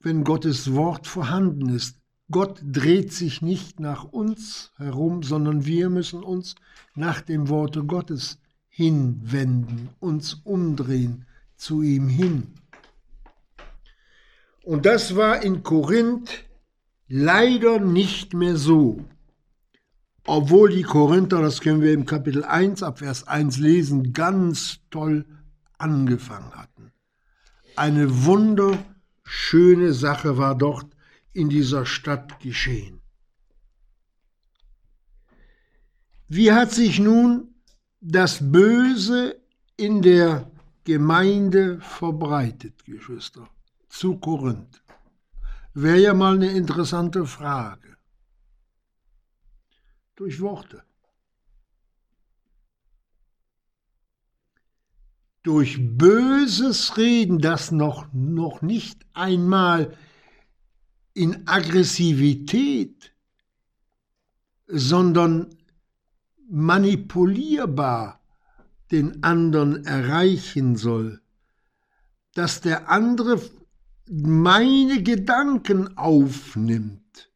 wenn 0.00 0.24
Gottes 0.24 0.74
Wort 0.74 1.06
vorhanden 1.06 1.70
ist. 1.70 1.96
Gott 2.30 2.60
dreht 2.64 3.12
sich 3.12 3.42
nicht 3.42 3.78
nach 3.80 4.04
uns 4.04 4.72
herum, 4.76 5.22
sondern 5.22 5.64
wir 5.64 5.90
müssen 5.90 6.22
uns 6.22 6.56
nach 6.94 7.20
dem 7.20 7.48
Worte 7.48 7.84
Gottes 7.84 8.38
hinwenden, 8.68 9.90
uns 10.00 10.34
umdrehen 10.44 11.26
zu 11.56 11.82
ihm 11.82 12.08
hin. 12.08 12.54
Und 14.64 14.86
das 14.86 15.14
war 15.14 15.42
in 15.42 15.62
Korinth 15.62 16.44
leider 17.08 17.78
nicht 17.78 18.34
mehr 18.34 18.56
so 18.56 19.04
obwohl 20.26 20.70
die 20.70 20.82
Korinther, 20.82 21.40
das 21.40 21.60
können 21.60 21.82
wir 21.82 21.92
im 21.92 22.04
Kapitel 22.04 22.44
1 22.44 22.82
ab 22.82 22.98
Vers 22.98 23.28
1 23.28 23.58
lesen, 23.58 24.12
ganz 24.12 24.80
toll 24.90 25.24
angefangen 25.78 26.52
hatten. 26.52 26.90
Eine 27.76 28.24
wunderschöne 28.24 29.92
Sache 29.92 30.36
war 30.36 30.56
dort 30.56 30.95
in 31.36 31.48
dieser 31.50 31.84
Stadt 31.84 32.40
geschehen. 32.40 33.00
Wie 36.28 36.50
hat 36.50 36.72
sich 36.72 36.98
nun 36.98 37.54
das 38.00 38.38
Böse 38.50 39.36
in 39.76 40.02
der 40.02 40.50
Gemeinde 40.84 41.78
verbreitet, 41.80 42.84
Geschwister, 42.84 43.48
zu 43.88 44.16
Korinth? 44.16 44.82
Wäre 45.74 46.00
ja 46.00 46.14
mal 46.14 46.34
eine 46.34 46.50
interessante 46.50 47.26
Frage 47.26 47.96
durch 50.16 50.40
Worte. 50.40 50.82
Durch 55.42 55.78
böses 55.78 56.96
Reden, 56.96 57.38
das 57.38 57.70
noch, 57.70 58.08
noch 58.12 58.62
nicht 58.62 59.06
einmal 59.12 59.96
in 61.16 61.48
Aggressivität, 61.48 63.14
sondern 64.66 65.56
manipulierbar 66.46 68.20
den 68.90 69.22
anderen 69.22 69.86
erreichen 69.86 70.76
soll, 70.76 71.22
dass 72.34 72.60
der 72.60 72.90
andere 72.90 73.40
meine 74.08 75.02
Gedanken 75.02 75.96
aufnimmt 75.96 77.32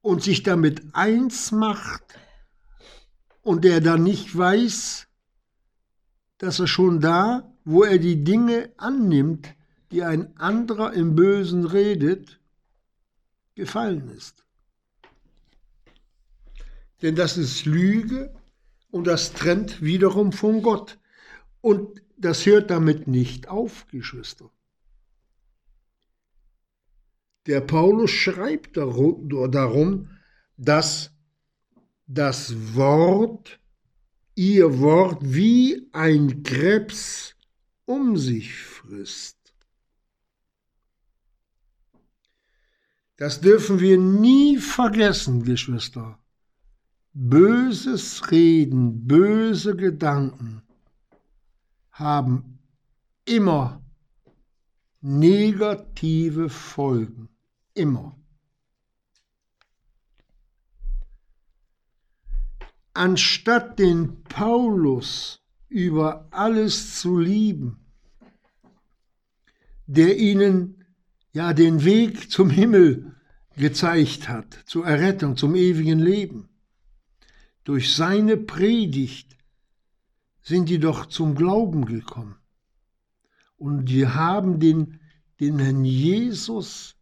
und 0.00 0.22
sich 0.22 0.42
damit 0.42 0.82
eins 0.94 1.52
macht 1.52 2.18
und 3.42 3.64
der 3.64 3.82
dann 3.82 4.02
nicht 4.02 4.36
weiß, 4.36 5.08
dass 6.38 6.58
er 6.58 6.66
schon 6.66 7.00
da, 7.00 7.52
wo 7.64 7.84
er 7.84 7.98
die 7.98 8.24
Dinge 8.24 8.72
annimmt, 8.78 9.54
die 9.90 10.02
ein 10.02 10.36
anderer 10.36 10.92
im 10.92 11.14
Bösen 11.14 11.64
redet, 11.64 12.40
gefallen 13.54 14.08
ist. 14.08 14.44
Denn 17.02 17.14
das 17.14 17.36
ist 17.36 17.66
Lüge 17.66 18.34
und 18.90 19.06
das 19.06 19.32
trennt 19.32 19.82
wiederum 19.82 20.32
von 20.32 20.62
Gott. 20.62 20.98
Und 21.60 22.02
das 22.16 22.46
hört 22.46 22.70
damit 22.70 23.06
nicht 23.06 23.48
auf, 23.48 23.86
Geschwister. 23.88 24.50
Der 27.46 27.60
Paulus 27.60 28.10
schreibt 28.10 28.76
darum, 28.76 30.10
dass 30.56 31.12
das 32.06 32.74
Wort, 32.74 33.60
ihr 34.34 34.80
Wort 34.80 35.20
wie 35.22 35.88
ein 35.92 36.42
Krebs 36.42 37.36
um 37.84 38.16
sich 38.16 38.54
frisst. 38.56 39.35
Das 43.16 43.40
dürfen 43.40 43.80
wir 43.80 43.98
nie 43.98 44.58
vergessen, 44.58 45.42
Geschwister. 45.44 46.18
Böses 47.14 48.30
Reden, 48.30 49.06
böse 49.06 49.74
Gedanken 49.74 50.62
haben 51.90 52.58
immer 53.24 53.82
negative 55.00 56.50
Folgen 56.50 57.30
immer. 57.72 58.18
Anstatt 62.92 63.78
den 63.78 64.24
Paulus 64.24 65.40
über 65.68 66.28
alles 66.30 66.98
zu 67.00 67.18
lieben, 67.18 67.78
der 69.86 70.18
ihnen 70.18 70.75
ja 71.36 71.52
den 71.52 71.84
Weg 71.84 72.30
zum 72.30 72.48
Himmel 72.48 73.14
gezeigt 73.58 74.26
hat, 74.26 74.58
zur 74.64 74.86
Errettung, 74.86 75.36
zum 75.36 75.54
ewigen 75.54 75.98
Leben. 75.98 76.48
Durch 77.62 77.94
seine 77.94 78.38
Predigt 78.38 79.36
sind 80.40 80.70
die 80.70 80.78
doch 80.78 81.04
zum 81.04 81.34
Glauben 81.34 81.84
gekommen. 81.84 82.36
Und 83.58 83.84
die 83.90 84.06
haben 84.06 84.60
den, 84.60 84.98
den 85.38 85.58
Herrn 85.58 85.84
Jesus 85.84 86.96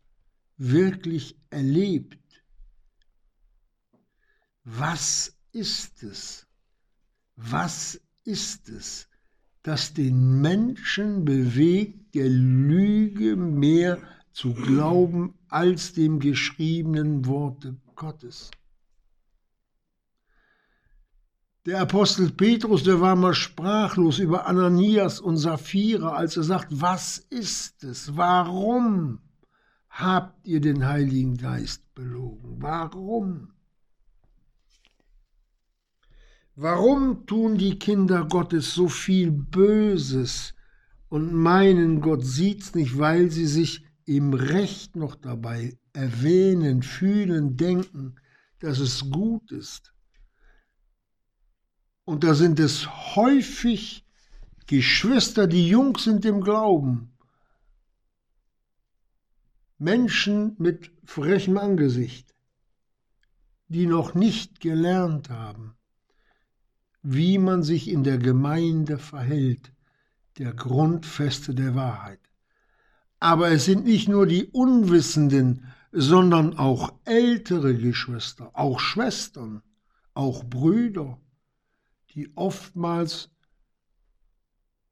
wirklich 0.56 1.38
erlebt. 1.50 2.44
Was 4.64 5.36
ist 5.52 6.02
es? 6.02 6.48
Was 7.36 8.00
ist 8.24 8.68
es, 8.68 9.08
das 9.62 9.94
den 9.94 10.40
Menschen 10.40 11.24
bewegt, 11.24 12.16
der 12.16 12.28
Lüge 12.28 13.36
mehr 13.36 14.02
zu 14.34 14.52
glauben 14.52 15.32
als 15.48 15.94
dem 15.94 16.20
geschriebenen 16.20 17.24
Worte 17.24 17.78
Gottes? 17.96 18.50
Der 21.64 21.80
Apostel 21.80 22.30
Petrus, 22.30 22.82
der 22.82 23.00
war 23.00 23.16
mal 23.16 23.32
sprachlos 23.32 24.18
über 24.18 24.46
Ananias 24.46 25.20
und 25.20 25.38
Sapphira, 25.38 26.10
als 26.10 26.36
er 26.36 26.42
sagt, 26.42 26.66
was 26.70 27.16
ist 27.16 27.82
es? 27.84 28.14
Warum? 28.18 29.20
habt 29.94 30.46
ihr 30.46 30.60
den 30.60 30.86
Heiligen 30.86 31.36
Geist 31.36 31.94
belogen? 31.94 32.56
Warum? 32.60 33.52
Warum 36.56 37.26
tun 37.26 37.58
die 37.58 37.78
Kinder 37.78 38.24
Gottes 38.24 38.74
so 38.74 38.88
viel 38.88 39.30
Böses 39.30 40.54
und 41.08 41.32
meinen, 41.32 42.00
Gott 42.00 42.24
sieht's 42.24 42.74
nicht, 42.74 42.98
weil 42.98 43.30
sie 43.30 43.46
sich 43.46 43.83
im 44.06 44.34
Recht 44.34 44.96
noch 44.96 45.14
dabei 45.14 45.78
erwähnen, 45.92 46.82
fühlen, 46.82 47.56
denken, 47.56 48.16
dass 48.58 48.78
es 48.78 49.10
gut 49.10 49.50
ist. 49.52 49.94
Und 52.04 52.24
da 52.24 52.34
sind 52.34 52.60
es 52.60 52.86
häufig 53.16 54.04
Geschwister, 54.66 55.46
die 55.46 55.68
jung 55.68 55.96
sind 55.98 56.24
im 56.24 56.40
Glauben, 56.40 57.14
Menschen 59.78 60.54
mit 60.58 60.90
frechem 61.04 61.58
Angesicht, 61.58 62.34
die 63.68 63.86
noch 63.86 64.14
nicht 64.14 64.60
gelernt 64.60 65.30
haben, 65.30 65.74
wie 67.02 67.38
man 67.38 67.62
sich 67.62 67.88
in 67.88 68.04
der 68.04 68.18
Gemeinde 68.18 68.98
verhält, 68.98 69.72
der 70.38 70.54
Grundfeste 70.54 71.54
der 71.54 71.74
Wahrheit. 71.74 72.20
Aber 73.20 73.50
es 73.50 73.64
sind 73.64 73.84
nicht 73.84 74.08
nur 74.08 74.26
die 74.26 74.44
Unwissenden, 74.46 75.66
sondern 75.92 76.58
auch 76.58 76.92
ältere 77.04 77.76
Geschwister, 77.76 78.50
auch 78.54 78.80
Schwestern, 78.80 79.62
auch 80.12 80.44
Brüder, 80.44 81.20
die 82.10 82.30
oftmals 82.36 83.30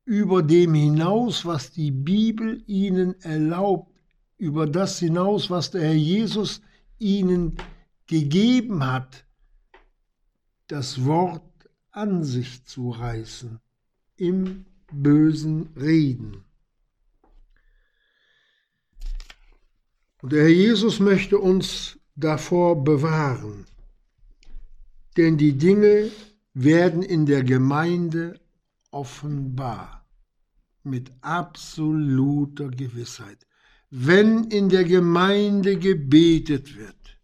über 0.05 0.43
dem 0.43 0.75
hinaus, 0.75 1.45
was 1.45 1.71
die 1.71 1.91
Bibel 1.91 2.63
ihnen 2.67 3.21
erlaubt, 3.21 3.93
über 4.37 4.67
das 4.67 4.99
hinaus, 4.99 5.51
was 5.51 5.71
der 5.71 5.83
Herr 5.83 5.95
Jesus 5.95 6.63
ihnen 6.99 7.57
gegeben 8.07 8.85
hat, 8.85 9.25
das 10.67 11.05
Wort 11.05 11.43
an 11.91 12.25
sich 12.25 12.65
zu 12.65 12.91
reißen, 12.91 13.61
im 14.17 14.67
bösen 14.93 15.69
Reden. 15.77 16.45
Und 20.23 20.33
der 20.33 20.43
Herr 20.43 20.51
Jesus 20.51 21.01
möchte 21.01 21.39
uns 21.39 21.99
davor 22.15 22.85
bewahren, 22.85 23.67
denn 25.17 25.37
die 25.37 25.59
Dinge 25.59 26.11
werden 26.55 27.03
in 27.03 27.27
der 27.27 27.43
Gemeinde 27.43 28.41
offenbar 28.93 30.07
mit 30.85 31.11
absoluter 31.23 32.69
Gewissheit. 32.69 33.47
Wenn 33.91 34.45
in 34.45 34.69
der 34.69 34.85
Gemeinde 34.85 35.77
gebetet 35.77 36.77
wird, 36.79 37.19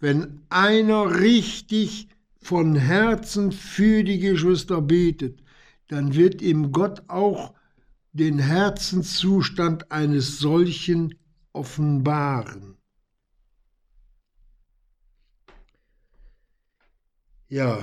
wenn 0.00 0.40
einer 0.48 1.20
richtig 1.20 2.08
von 2.40 2.74
Herzen 2.74 3.52
für 3.52 4.02
die 4.02 4.18
Geschwister 4.18 4.80
betet, 4.80 5.42
dann 5.88 6.14
wird 6.14 6.40
ihm 6.40 6.72
Gott 6.72 7.02
auch 7.08 7.52
den 8.12 8.38
Herzenszustand 8.38 9.92
eines 9.92 10.38
solchen 10.38 11.14
offenbaren. 11.54 12.76
Ja, 17.48 17.82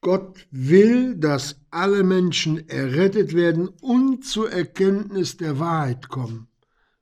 Gott 0.00 0.46
will, 0.50 1.16
dass 1.16 1.60
alle 1.70 2.04
Menschen 2.04 2.68
errettet 2.68 3.34
werden 3.34 3.68
und 3.68 4.24
zur 4.24 4.50
Erkenntnis 4.50 5.36
der 5.36 5.58
Wahrheit 5.58 6.08
kommen, 6.08 6.48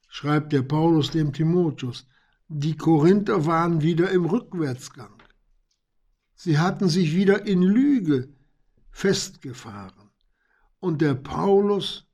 schreibt 0.08 0.52
der 0.52 0.62
Paulus 0.62 1.10
dem 1.10 1.32
Timotheus. 1.32 2.06
Die 2.48 2.76
Korinther 2.76 3.44
waren 3.44 3.82
wieder 3.82 4.10
im 4.10 4.24
Rückwärtsgang. 4.24 5.22
Sie 6.34 6.58
hatten 6.58 6.88
sich 6.88 7.14
wieder 7.14 7.46
in 7.46 7.62
Lüge 7.62 8.32
festgefahren. 8.90 10.10
Und 10.80 11.02
der 11.02 11.14
Paulus, 11.14 12.06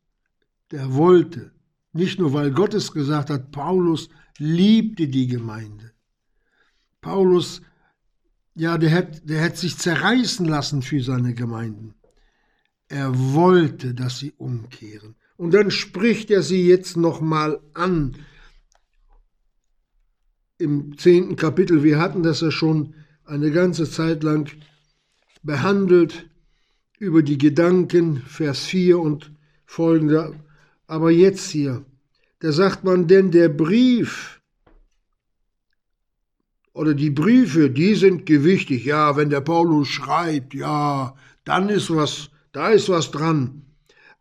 der 0.71 0.95
wollte, 0.95 1.53
nicht 1.93 2.19
nur 2.19 2.33
weil 2.33 2.51
Gott 2.53 2.75
es 2.75 2.93
gesagt 2.93 3.31
hat, 3.31 3.51
Paulus 3.51 4.09
liebte 4.39 5.09
die 5.09 5.27
Gemeinde. 5.27 5.93
Paulus 7.01 7.63
ja, 8.55 8.77
der 8.77 8.91
hätte 8.91 9.27
der 9.27 9.41
hätt 9.41 9.57
sich 9.57 9.79
zerreißen 9.79 10.47
lassen 10.47 10.83
für 10.83 11.03
seine 11.03 11.35
Gemeinden. 11.35 11.95
Er 12.89 13.13
wollte, 13.33 13.95
dass 13.95 14.19
sie 14.19 14.33
umkehren. 14.37 15.17
Und 15.37 15.55
dann 15.55 15.71
spricht 15.71 16.31
er 16.31 16.43
sie 16.43 16.69
jetzt 16.69 16.97
nochmal 16.97 17.61
an. 17.73 18.17
Im 20.59 20.99
zehnten 20.99 21.37
Kapitel, 21.37 21.83
wir 21.83 21.99
hatten 21.99 22.23
das 22.23 22.43
ja 22.43 22.51
schon 22.51 22.95
eine 23.25 23.51
ganze 23.51 23.89
Zeit 23.91 24.23
lang 24.23 24.51
behandelt, 25.43 26.29
über 26.99 27.23
die 27.23 27.39
Gedanken, 27.39 28.19
Vers 28.19 28.67
4 28.67 28.99
und 28.99 29.33
folgende. 29.65 30.39
Aber 30.87 31.11
jetzt 31.11 31.51
hier, 31.51 31.85
da 32.41 32.53
sagt 32.53 32.85
man, 32.85 33.07
denn 33.07 33.31
der 33.31 33.49
Brief, 33.49 34.43
oder 36.75 36.95
die 36.95 37.11
Briefe, 37.11 37.71
die 37.71 37.95
sind 37.95 38.27
gewichtig. 38.27 38.85
Ja, 38.85 39.17
wenn 39.17 39.31
der 39.31 39.43
Paulus 39.43 39.89
schreibt, 39.89 40.55
ja, 40.55 41.15
dann 41.45 41.69
ist 41.69 41.95
was, 41.95 42.31
da 42.53 42.69
ist 42.69 42.89
was 42.89 43.11
dran. 43.11 43.63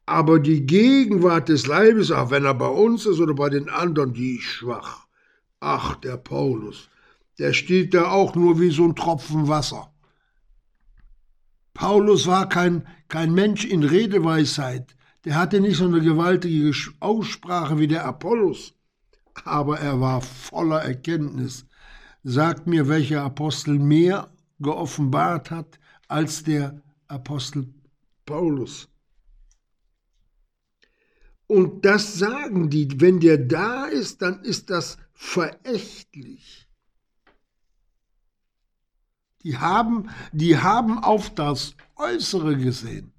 Aber 0.06 0.39
die 0.39 0.65
Gegenwart 0.65 1.50
des 1.50 1.67
Leibes, 1.67 2.12
auch 2.12 2.32
wenn 2.32 2.43
er 2.43 2.54
bei 2.54 2.67
uns 2.67 3.06
ist 3.06 3.19
oder 3.19 3.34
bei 3.34 3.50
den 3.50 3.69
anderen, 3.69 4.13
die 4.13 4.36
ist 4.36 4.43
schwach. 4.43 5.08
Ach, 5.60 5.95
der 5.95 6.17
Paulus, 6.17 6.89
der 7.39 7.54
steht 7.54 7.93
da 7.93 8.10
auch 8.12 8.36
nur 8.36 8.60
wie 8.60 8.71
so 8.71 8.84
ein 8.84 8.95
Tropfen 8.95 9.47
Wasser. 9.47 9.93
Paulus 11.74 12.28
war 12.28 12.50
kein, 12.50 12.86
kein 13.08 13.34
Mensch 13.34 13.63
in 13.63 13.84
Redeweisheit. 13.84 14.95
Der 15.25 15.36
hatte 15.36 15.60
nicht 15.60 15.77
so 15.77 15.86
eine 15.86 16.01
gewaltige 16.01 16.71
Aussprache 16.99 17.77
wie 17.79 17.88
der 17.88 18.05
Apollos. 18.05 18.73
Aber 19.45 19.79
er 19.79 20.01
war 20.01 20.21
voller 20.21 20.81
Erkenntnis 20.81 21.65
sagt 22.23 22.67
mir, 22.67 22.88
welcher 22.88 23.23
Apostel 23.23 23.79
mehr 23.79 24.31
geoffenbart 24.60 25.51
hat 25.51 25.79
als 26.07 26.43
der 26.43 26.81
Apostel 27.07 27.73
Paulus. 28.25 28.89
Und 31.47 31.84
das 31.84 32.17
sagen 32.17 32.69
die, 32.69 33.01
wenn 33.01 33.19
der 33.19 33.38
da 33.38 33.86
ist, 33.86 34.21
dann 34.21 34.41
ist 34.43 34.69
das 34.69 34.97
verächtlich. 35.13 36.69
Die 39.43 39.57
haben, 39.57 40.10
die 40.31 40.57
haben 40.60 41.03
auf 41.03 41.34
das 41.34 41.75
Äußere 41.95 42.55
gesehen. 42.55 43.12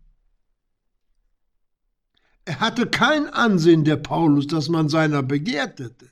Er 2.45 2.61
hatte 2.61 2.87
kein 2.89 3.29
Ansehen, 3.29 3.85
der 3.85 3.97
Paulus, 3.97 4.47
dass 4.47 4.69
man 4.69 4.89
seiner 4.89 5.23
begehrt 5.23 5.79
hätte. 5.79 6.11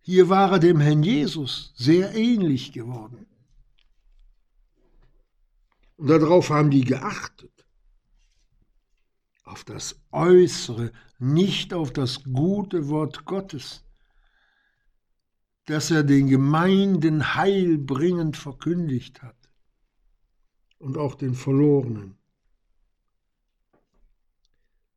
Hier 0.00 0.28
war 0.28 0.52
er 0.52 0.58
dem 0.58 0.80
Herrn 0.80 1.02
Jesus 1.02 1.72
sehr 1.76 2.14
ähnlich 2.14 2.72
geworden. 2.72 3.26
Und 5.96 6.08
darauf 6.08 6.50
haben 6.50 6.70
die 6.70 6.84
geachtet. 6.84 7.52
Auf 9.44 9.64
das 9.64 10.00
Äußere, 10.10 10.92
nicht 11.18 11.74
auf 11.74 11.92
das 11.92 12.24
gute 12.24 12.88
Wort 12.88 13.24
Gottes, 13.26 13.84
das 15.66 15.90
er 15.90 16.02
den 16.02 16.28
Gemeinden 16.28 17.34
heilbringend 17.34 18.36
verkündigt 18.36 19.22
hat 19.22 19.36
und 20.78 20.96
auch 20.96 21.14
den 21.14 21.34
Verlorenen. 21.34 22.18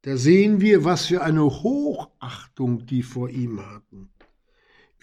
Da 0.05 0.17
sehen 0.17 0.61
wir, 0.61 0.83
was 0.83 1.07
für 1.07 1.23
eine 1.23 1.43
Hochachtung 1.43 2.85
die 2.85 3.03
vor 3.03 3.29
ihm 3.29 3.59
hatten 3.59 4.09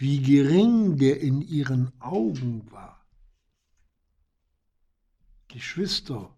wie 0.02 0.20
gering 0.20 0.96
der 0.96 1.20
in 1.20 1.42
ihren 1.42 1.92
Augen 2.00 2.68
war. 2.72 3.06
Geschwister, 5.46 6.36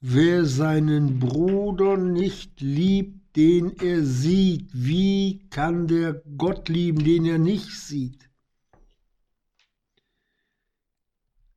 wer 0.00 0.44
seinen 0.44 1.18
Bruder 1.18 1.96
nicht 1.96 2.60
liebt, 2.60 3.34
den 3.34 3.76
er 3.78 4.04
sieht, 4.04 4.68
wie 4.72 5.48
kann 5.50 5.88
der 5.88 6.22
Gott 6.38 6.68
lieben, 6.68 7.02
den 7.02 7.24
er 7.24 7.38
nicht 7.38 7.70
sieht? 7.70 8.30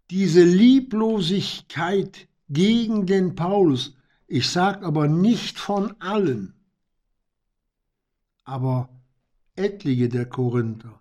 Diese 0.09 0.43
Lieblosigkeit 0.43 2.27
gegen 2.49 3.05
den 3.05 3.35
Paulus, 3.35 3.95
ich 4.33 4.49
sage 4.49 4.83
aber 4.83 5.07
nicht 5.07 5.59
von 5.59 5.93
allen, 6.01 6.55
aber 8.45 8.89
etliche 9.55 10.09
der 10.09 10.25
Korinther, 10.25 10.99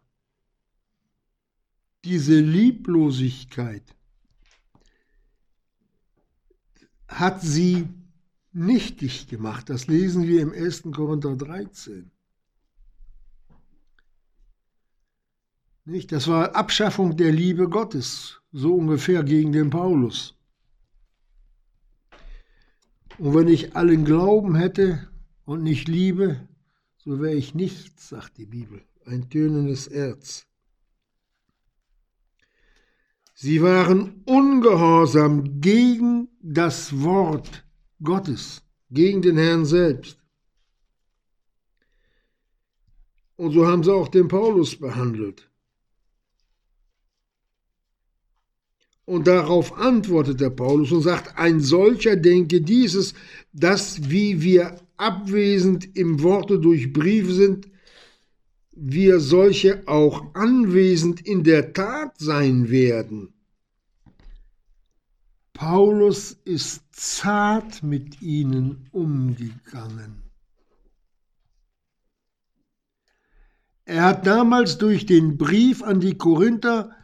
diese 2.04 2.38
Lieblosigkeit 2.38 3.96
hat 7.08 7.40
sie 7.40 7.88
nichtig 8.52 9.28
gemacht. 9.28 9.70
Das 9.70 9.86
lesen 9.86 10.24
wir 10.28 10.42
im 10.42 10.52
1. 10.52 10.82
Korinther 10.92 11.34
13. 11.34 12.10
Nicht? 15.86 16.12
Das 16.12 16.28
war 16.28 16.54
Abschaffung 16.54 17.16
der 17.16 17.32
Liebe 17.32 17.70
Gottes, 17.70 18.42
so 18.52 18.74
ungefähr 18.74 19.24
gegen 19.24 19.52
den 19.52 19.70
Paulus. 19.70 20.36
Und 23.18 23.34
wenn 23.34 23.48
ich 23.48 23.76
allen 23.76 24.04
Glauben 24.04 24.54
hätte 24.54 25.08
und 25.44 25.62
nicht 25.62 25.88
Liebe, 25.88 26.48
so 26.96 27.20
wäre 27.20 27.34
ich 27.34 27.54
nichts, 27.54 28.08
sagt 28.08 28.38
die 28.38 28.46
Bibel, 28.46 28.82
ein 29.06 29.28
tönendes 29.28 29.86
Erz. 29.86 30.46
Sie 33.34 33.60
waren 33.60 34.22
ungehorsam 34.24 35.60
gegen 35.60 36.28
das 36.40 37.02
Wort 37.02 37.64
Gottes, 38.02 38.62
gegen 38.90 39.20
den 39.20 39.36
Herrn 39.36 39.64
selbst. 39.64 40.18
Und 43.36 43.52
so 43.52 43.66
haben 43.66 43.82
sie 43.82 43.92
auch 43.92 44.08
den 44.08 44.28
Paulus 44.28 44.76
behandelt. 44.76 45.51
Und 49.04 49.26
darauf 49.26 49.76
antwortet 49.78 50.40
der 50.40 50.50
Paulus 50.50 50.92
und 50.92 51.02
sagt, 51.02 51.36
ein 51.36 51.60
solcher 51.60 52.16
denke 52.16 52.60
dieses, 52.60 53.14
dass 53.52 54.10
wie 54.10 54.42
wir 54.42 54.76
abwesend 54.96 55.96
im 55.96 56.22
Worte 56.22 56.60
durch 56.60 56.92
Briefe 56.92 57.32
sind, 57.32 57.68
wir 58.74 59.20
solche 59.20 59.86
auch 59.86 60.34
anwesend 60.34 61.20
in 61.20 61.44
der 61.44 61.72
Tat 61.72 62.18
sein 62.18 62.70
werden. 62.70 63.34
Paulus 65.52 66.32
ist 66.44 66.82
zart 66.92 67.82
mit 67.82 68.22
ihnen 68.22 68.88
umgegangen. 68.92 70.22
Er 73.84 74.04
hat 74.04 74.26
damals 74.26 74.78
durch 74.78 75.06
den 75.06 75.36
Brief 75.36 75.82
an 75.82 76.00
die 76.00 76.16
Korinther 76.16 76.96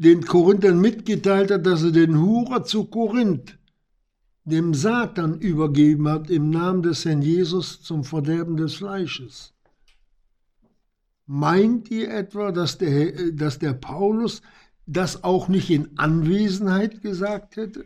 den 0.00 0.24
Korinthern 0.24 0.80
mitgeteilt 0.80 1.50
hat, 1.50 1.66
dass 1.66 1.82
er 1.82 1.90
den 1.90 2.18
Hurer 2.18 2.64
zu 2.64 2.86
Korinth, 2.86 3.58
dem 4.44 4.72
Satan, 4.72 5.38
übergeben 5.38 6.08
hat 6.08 6.30
im 6.30 6.48
Namen 6.48 6.82
des 6.82 7.04
Herrn 7.04 7.20
Jesus 7.20 7.82
zum 7.82 8.02
Verderben 8.04 8.56
des 8.56 8.76
Fleisches. 8.76 9.52
Meint 11.26 11.90
ihr 11.90 12.10
etwa, 12.14 12.50
dass 12.50 12.78
der, 12.78 13.32
dass 13.32 13.58
der 13.58 13.74
Paulus 13.74 14.40
das 14.86 15.22
auch 15.22 15.48
nicht 15.48 15.68
in 15.68 15.98
Anwesenheit 15.98 17.02
gesagt 17.02 17.56
hätte? 17.56 17.84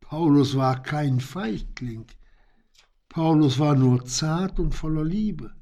Paulus 0.00 0.56
war 0.56 0.82
kein 0.82 1.20
Feigling. 1.20 2.04
Paulus 3.08 3.60
war 3.60 3.76
nur 3.76 4.04
zart 4.06 4.58
und 4.58 4.74
voller 4.74 5.04
Liebe. 5.04 5.52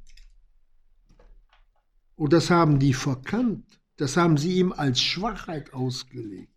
Und 2.19 2.33
das 2.33 2.51
haben 2.51 2.81
die 2.81 2.95
verkannt. 2.95 3.81
Das 3.97 4.17
haben 4.17 4.37
sie 4.37 4.59
ihm 4.59 4.73
als 4.73 5.01
Schwachheit 5.01 5.73
ausgelegt. 5.73 6.53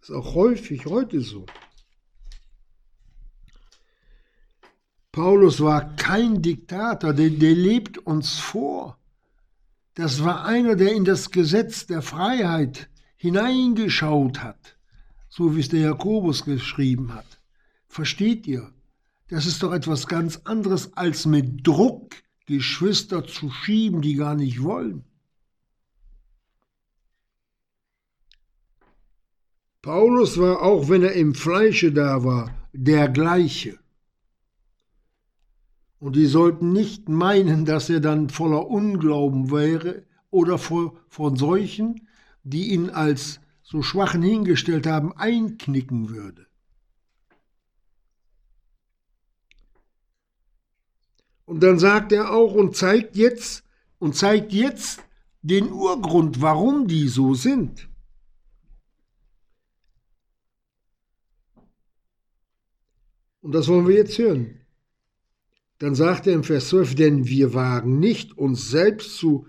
Das 0.00 0.10
ist 0.10 0.14
auch 0.14 0.34
häufig 0.36 0.86
heute 0.86 1.20
so. 1.20 1.44
Paulus 5.10 5.60
war 5.60 5.96
kein 5.96 6.40
Diktator, 6.40 7.12
der, 7.14 7.30
der 7.30 7.54
lebt 7.54 7.98
uns 7.98 8.38
vor. 8.38 8.96
Das 9.94 10.22
war 10.22 10.44
einer, 10.44 10.76
der 10.76 10.92
in 10.92 11.04
das 11.04 11.32
Gesetz 11.32 11.86
der 11.86 12.02
Freiheit 12.02 12.88
hineingeschaut 13.16 14.40
hat, 14.40 14.78
so 15.28 15.56
wie 15.56 15.60
es 15.60 15.68
der 15.68 15.80
Jakobus 15.80 16.44
geschrieben 16.44 17.12
hat. 17.12 17.40
Versteht 17.88 18.46
ihr? 18.46 18.72
Das 19.28 19.46
ist 19.46 19.64
doch 19.64 19.72
etwas 19.72 20.06
ganz 20.06 20.42
anderes 20.44 20.92
als 20.96 21.26
mit 21.26 21.66
Druck 21.66 22.14
Geschwister 22.46 23.26
zu 23.26 23.50
schieben, 23.50 24.02
die 24.02 24.14
gar 24.14 24.34
nicht 24.34 24.62
wollen. 24.62 25.04
Paulus 29.82 30.38
war, 30.38 30.62
auch 30.62 30.88
wenn 30.88 31.02
er 31.02 31.12
im 31.12 31.34
Fleische 31.34 31.92
da 31.92 32.24
war, 32.24 32.52
der 32.72 33.08
gleiche. 33.08 33.78
Und 35.98 36.16
die 36.16 36.26
sollten 36.26 36.72
nicht 36.72 37.08
meinen, 37.08 37.64
dass 37.64 37.88
er 37.88 38.00
dann 38.00 38.28
voller 38.28 38.66
Unglauben 38.68 39.50
wäre 39.50 40.04
oder 40.30 40.58
von 40.58 41.36
solchen, 41.36 42.08
die 42.42 42.72
ihn 42.72 42.90
als 42.90 43.40
so 43.62 43.82
schwachen 43.82 44.22
hingestellt 44.22 44.86
haben, 44.86 45.12
einknicken 45.16 46.10
würde. 46.10 46.46
Und 51.46 51.62
dann 51.62 51.78
sagt 51.78 52.12
er 52.12 52.32
auch 52.32 52.54
und 52.54 52.76
zeigt 52.76 53.16
jetzt 53.16 53.64
und 53.98 54.14
zeigt 54.14 54.52
jetzt 54.52 55.02
den 55.42 55.72
Urgrund, 55.72 56.42
warum 56.42 56.86
die 56.86 57.08
so 57.08 57.34
sind. 57.34 57.88
Und 63.40 63.52
das 63.52 63.68
wollen 63.68 63.86
wir 63.86 63.94
jetzt 63.94 64.18
hören. 64.18 64.60
Dann 65.78 65.94
sagt 65.94 66.26
er 66.26 66.32
im 66.32 66.42
Vers 66.42 66.68
12, 66.70 66.96
denn 66.96 67.26
wir 67.28 67.54
wagen 67.54 68.00
nicht, 68.00 68.36
uns 68.36 68.70
selbst 68.70 69.16
zu 69.16 69.46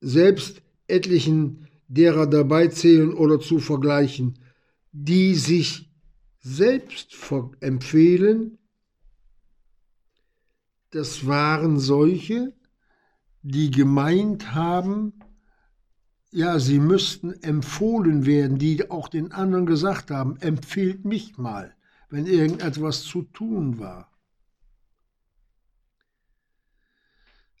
selbst 0.00 0.62
etlichen 0.86 1.68
derer 1.88 2.26
dabei 2.26 2.68
zählen 2.68 3.12
oder 3.12 3.40
zu 3.40 3.58
vergleichen, 3.58 4.38
die 4.92 5.34
sich 5.34 5.90
selbst 6.40 7.14
empfehlen, 7.60 8.58
das 10.92 11.26
waren 11.26 11.78
solche, 11.78 12.52
die 13.42 13.70
gemeint 13.70 14.54
haben, 14.54 15.14
ja, 16.30 16.58
sie 16.60 16.78
müssten 16.78 17.32
empfohlen 17.42 18.24
werden, 18.24 18.58
die 18.58 18.90
auch 18.90 19.08
den 19.08 19.32
anderen 19.32 19.66
gesagt 19.66 20.10
haben, 20.10 20.36
empfehlt 20.36 21.04
mich 21.04 21.36
mal, 21.36 21.74
wenn 22.08 22.26
irgendetwas 22.26 23.02
zu 23.02 23.22
tun 23.22 23.78
war. 23.78 24.10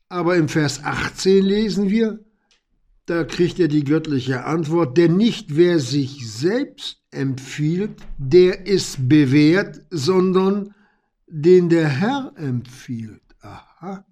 Aber 0.08 0.36
im 0.36 0.48
Vers 0.48 0.84
18 0.84 1.42
lesen 1.42 1.88
wir, 1.88 2.20
da 3.06 3.24
kriegt 3.24 3.58
er 3.58 3.68
die 3.68 3.84
göttliche 3.84 4.44
Antwort, 4.44 4.96
denn 4.98 5.16
nicht 5.16 5.56
wer 5.56 5.78
sich 5.78 6.30
selbst 6.30 7.02
empfiehlt, 7.10 7.96
der 8.18 8.66
ist 8.66 9.08
bewährt, 9.08 9.80
sondern 9.90 10.74
den 11.34 11.70
der 11.70 11.88
Herr 11.88 12.34
empfiehlt. 12.36 13.22
Aha. 13.40 14.04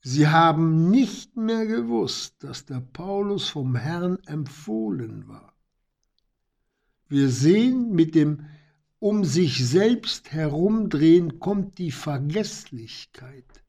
Sie 0.00 0.26
haben 0.26 0.90
nicht 0.90 1.36
mehr 1.36 1.66
gewusst, 1.66 2.42
dass 2.42 2.64
der 2.64 2.80
Paulus 2.80 3.50
vom 3.50 3.76
Herrn 3.76 4.18
empfohlen 4.24 5.28
war. 5.28 5.54
Wir 7.08 7.28
sehen, 7.28 7.90
mit 7.90 8.14
dem 8.14 8.46
um 8.98 9.22
sich 9.24 9.68
selbst 9.68 10.32
herumdrehen 10.32 11.38
kommt 11.38 11.76
die 11.76 11.90
Vergesslichkeit. 11.90 13.64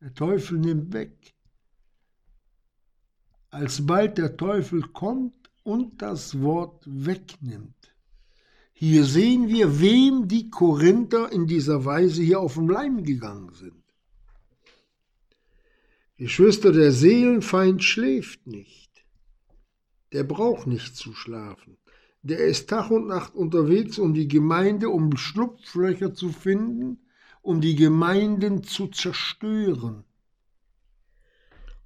Der 0.00 0.12
Teufel 0.12 0.58
nimmt 0.58 0.92
weg. 0.92 1.34
Alsbald 3.50 4.18
der 4.18 4.36
Teufel 4.36 4.82
kommt 4.88 5.52
und 5.62 6.02
das 6.02 6.40
Wort 6.40 6.82
wegnimmt, 6.86 7.79
hier 8.82 9.04
sehen 9.04 9.48
wir, 9.48 9.78
wem 9.78 10.26
die 10.26 10.48
Korinther 10.48 11.30
in 11.30 11.46
dieser 11.46 11.84
Weise 11.84 12.22
hier 12.22 12.40
auf 12.40 12.54
den 12.54 12.66
Leim 12.66 13.04
gegangen 13.04 13.52
sind. 13.52 13.84
Geschwister, 16.16 16.72
der 16.72 16.90
Seelenfeind 16.90 17.84
schläft 17.84 18.46
nicht. 18.46 19.04
Der 20.12 20.24
braucht 20.24 20.66
nicht 20.66 20.96
zu 20.96 21.12
schlafen. 21.12 21.76
Der 22.22 22.38
ist 22.38 22.70
Tag 22.70 22.90
und 22.90 23.06
Nacht 23.06 23.34
unterwegs, 23.34 23.98
um 23.98 24.14
die 24.14 24.28
Gemeinde, 24.28 24.88
um 24.88 25.14
Schlupflöcher 25.14 26.14
zu 26.14 26.30
finden, 26.30 27.00
um 27.42 27.60
die 27.60 27.74
Gemeinden 27.74 28.62
zu 28.62 28.86
zerstören. 28.86 30.04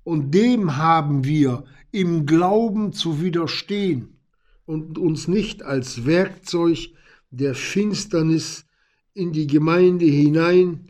Und 0.05 0.31
dem 0.31 0.77
haben 0.77 1.25
wir 1.25 1.65
im 1.91 2.25
Glauben 2.25 2.93
zu 2.93 3.21
widerstehen 3.21 4.14
und 4.67 4.99
uns 4.99 5.29
nicht 5.29 5.63
als 5.63 6.07
Werkzeug 6.07 6.91
der 7.31 7.55
Finsternis 7.55 8.67
in 9.13 9.33
die 9.33 9.47
Gemeinde 9.47 10.07
hinein, 10.07 10.89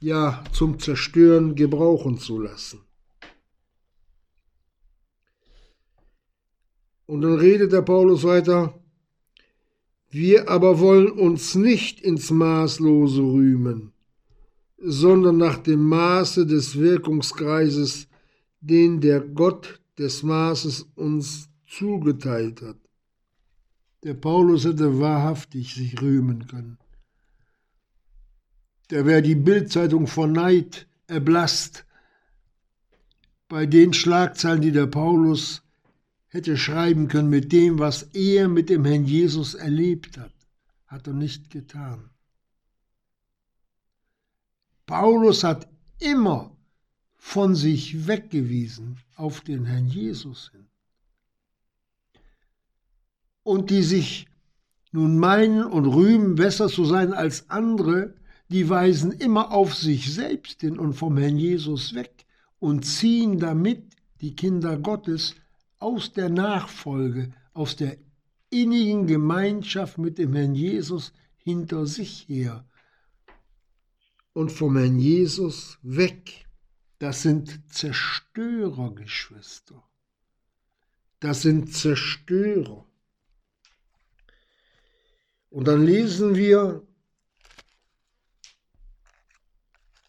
ja 0.00 0.42
zum 0.52 0.78
Zerstören 0.78 1.54
gebrauchen 1.54 2.18
zu 2.18 2.40
lassen. 2.40 2.80
Und 7.06 7.22
dann 7.22 7.34
redet 7.34 7.72
der 7.72 7.82
Paulus 7.82 8.24
weiter, 8.24 8.78
wir 10.10 10.48
aber 10.48 10.80
wollen 10.80 11.10
uns 11.10 11.54
nicht 11.54 12.00
ins 12.00 12.30
Maßlose 12.30 13.22
rühmen, 13.22 13.92
sondern 14.78 15.36
nach 15.36 15.58
dem 15.58 15.88
Maße 15.88 16.46
des 16.46 16.78
Wirkungskreises, 16.78 18.08
den 18.60 19.00
der 19.00 19.20
Gott 19.20 19.80
des 19.98 20.22
Maßes 20.22 20.90
uns 20.94 21.48
zugeteilt 21.66 22.62
hat. 22.62 22.81
Der 24.02 24.14
Paulus 24.14 24.64
hätte 24.64 24.98
wahrhaftig 24.98 25.74
sich 25.74 26.00
rühmen 26.00 26.46
können. 26.48 26.78
Da 28.88 29.06
wäre 29.06 29.22
die 29.22 29.36
Bildzeitung 29.36 30.06
von 30.06 30.32
Neid 30.32 30.86
erblasst 31.06 31.86
bei 33.48 33.66
den 33.66 33.92
Schlagzeilen, 33.92 34.60
die 34.60 34.72
der 34.72 34.86
Paulus 34.86 35.62
hätte 36.28 36.56
schreiben 36.56 37.08
können 37.08 37.30
mit 37.30 37.52
dem, 37.52 37.78
was 37.78 38.02
er 38.14 38.48
mit 38.48 38.70
dem 38.70 38.84
Herrn 38.84 39.04
Jesus 39.04 39.54
erlebt 39.54 40.18
hat, 40.18 40.32
hat 40.86 41.06
er 41.06 41.12
nicht 41.12 41.50
getan. 41.50 42.10
Paulus 44.86 45.44
hat 45.44 45.68
immer 46.00 46.56
von 47.16 47.54
sich 47.54 48.06
weggewiesen 48.06 48.98
auf 49.14 49.42
den 49.42 49.64
Herrn 49.64 49.86
Jesus 49.86 50.50
hin. 50.50 50.66
Und 53.42 53.70
die 53.70 53.82
sich 53.82 54.26
nun 54.92 55.18
meinen 55.18 55.64
und 55.64 55.86
rühmen, 55.86 56.34
besser 56.34 56.68
zu 56.68 56.84
sein 56.84 57.12
als 57.12 57.48
andere, 57.50 58.14
die 58.48 58.68
weisen 58.68 59.12
immer 59.12 59.52
auf 59.52 59.74
sich 59.74 60.12
selbst 60.12 60.60
hin 60.60 60.78
und 60.78 60.92
vom 60.92 61.16
Herrn 61.16 61.38
Jesus 61.38 61.94
weg 61.94 62.26
und 62.58 62.84
ziehen 62.84 63.38
damit 63.38 63.96
die 64.20 64.36
Kinder 64.36 64.76
Gottes 64.78 65.34
aus 65.78 66.12
der 66.12 66.28
Nachfolge, 66.28 67.32
aus 67.54 67.76
der 67.76 67.96
innigen 68.50 69.06
Gemeinschaft 69.06 69.98
mit 69.98 70.18
dem 70.18 70.34
Herrn 70.34 70.54
Jesus 70.54 71.12
hinter 71.38 71.86
sich 71.86 72.28
her 72.28 72.64
und 74.32 74.52
vom 74.52 74.76
Herrn 74.76 74.98
Jesus 74.98 75.78
weg. 75.82 76.46
Das 76.98 77.22
sind 77.22 77.60
Zerstörer, 77.72 78.94
Geschwister. 78.94 79.82
Das 81.18 81.42
sind 81.42 81.74
Zerstörer. 81.74 82.86
Und 85.52 85.68
dann 85.68 85.84
lesen 85.84 86.34
wir 86.34 86.82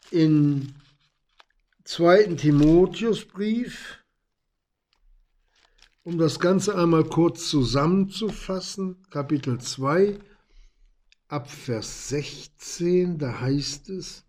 in 0.09 0.73
zweiten 1.83 2.37
Timotheusbrief, 2.37 4.05
um 6.03 6.17
das 6.17 6.39
Ganze 6.39 6.77
einmal 6.77 7.03
kurz 7.03 7.49
zusammenzufassen, 7.49 9.03
Kapitel 9.09 9.59
2, 9.59 10.17
ab 11.27 11.51
Vers 11.51 12.07
16, 12.07 13.17
da 13.17 13.41
heißt 13.41 13.89
es 13.89 14.23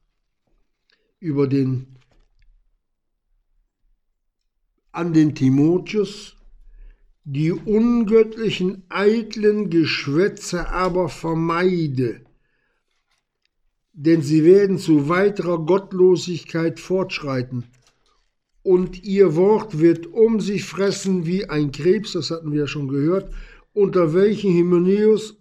über 1.20 1.46
den 1.46 1.96
an 4.90 5.12
den 5.12 5.32
Timotheus, 5.36 6.34
die 7.24 7.52
ungöttlichen 7.52 8.82
eitlen 8.90 9.70
Geschwätze 9.70 10.68
aber 10.68 11.08
vermeide, 11.08 12.20
denn 13.94 14.20
sie 14.20 14.44
werden 14.44 14.78
zu 14.78 15.08
weiterer 15.08 15.64
Gottlosigkeit 15.64 16.80
fortschreiten. 16.80 17.64
Und 18.62 19.04
ihr 19.04 19.36
Wort 19.36 19.78
wird 19.78 20.06
um 20.06 20.40
sich 20.40 20.64
fressen 20.64 21.26
wie 21.26 21.48
ein 21.48 21.70
Krebs, 21.70 22.12
das 22.12 22.30
hatten 22.30 22.52
wir 22.52 22.60
ja 22.60 22.66
schon 22.66 22.88
gehört, 22.88 23.32
unter 23.72 24.12
welchen 24.12 24.52
Hymenäus 24.52 25.36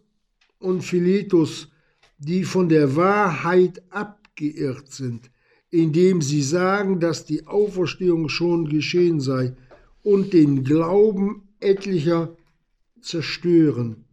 und 0.60 0.84
Philetus, 0.84 1.70
die 2.18 2.46
von 2.46 2.70
der 2.70 2.96
Wahrheit 2.96 3.82
abgeirrt 3.90 4.90
sind, 4.92 5.32
indem 5.70 6.22
sie 6.22 6.42
sagen, 6.42 7.00
dass 7.02 7.26
die 7.26 7.46
Auferstehung 7.46 8.30
schon 8.30 8.70
geschehen 8.70 9.20
sei 9.20 9.56
und 10.02 10.34
den 10.34 10.64
Glauben 10.64 11.53
etlicher 11.64 12.36
zerstören. 13.02 14.06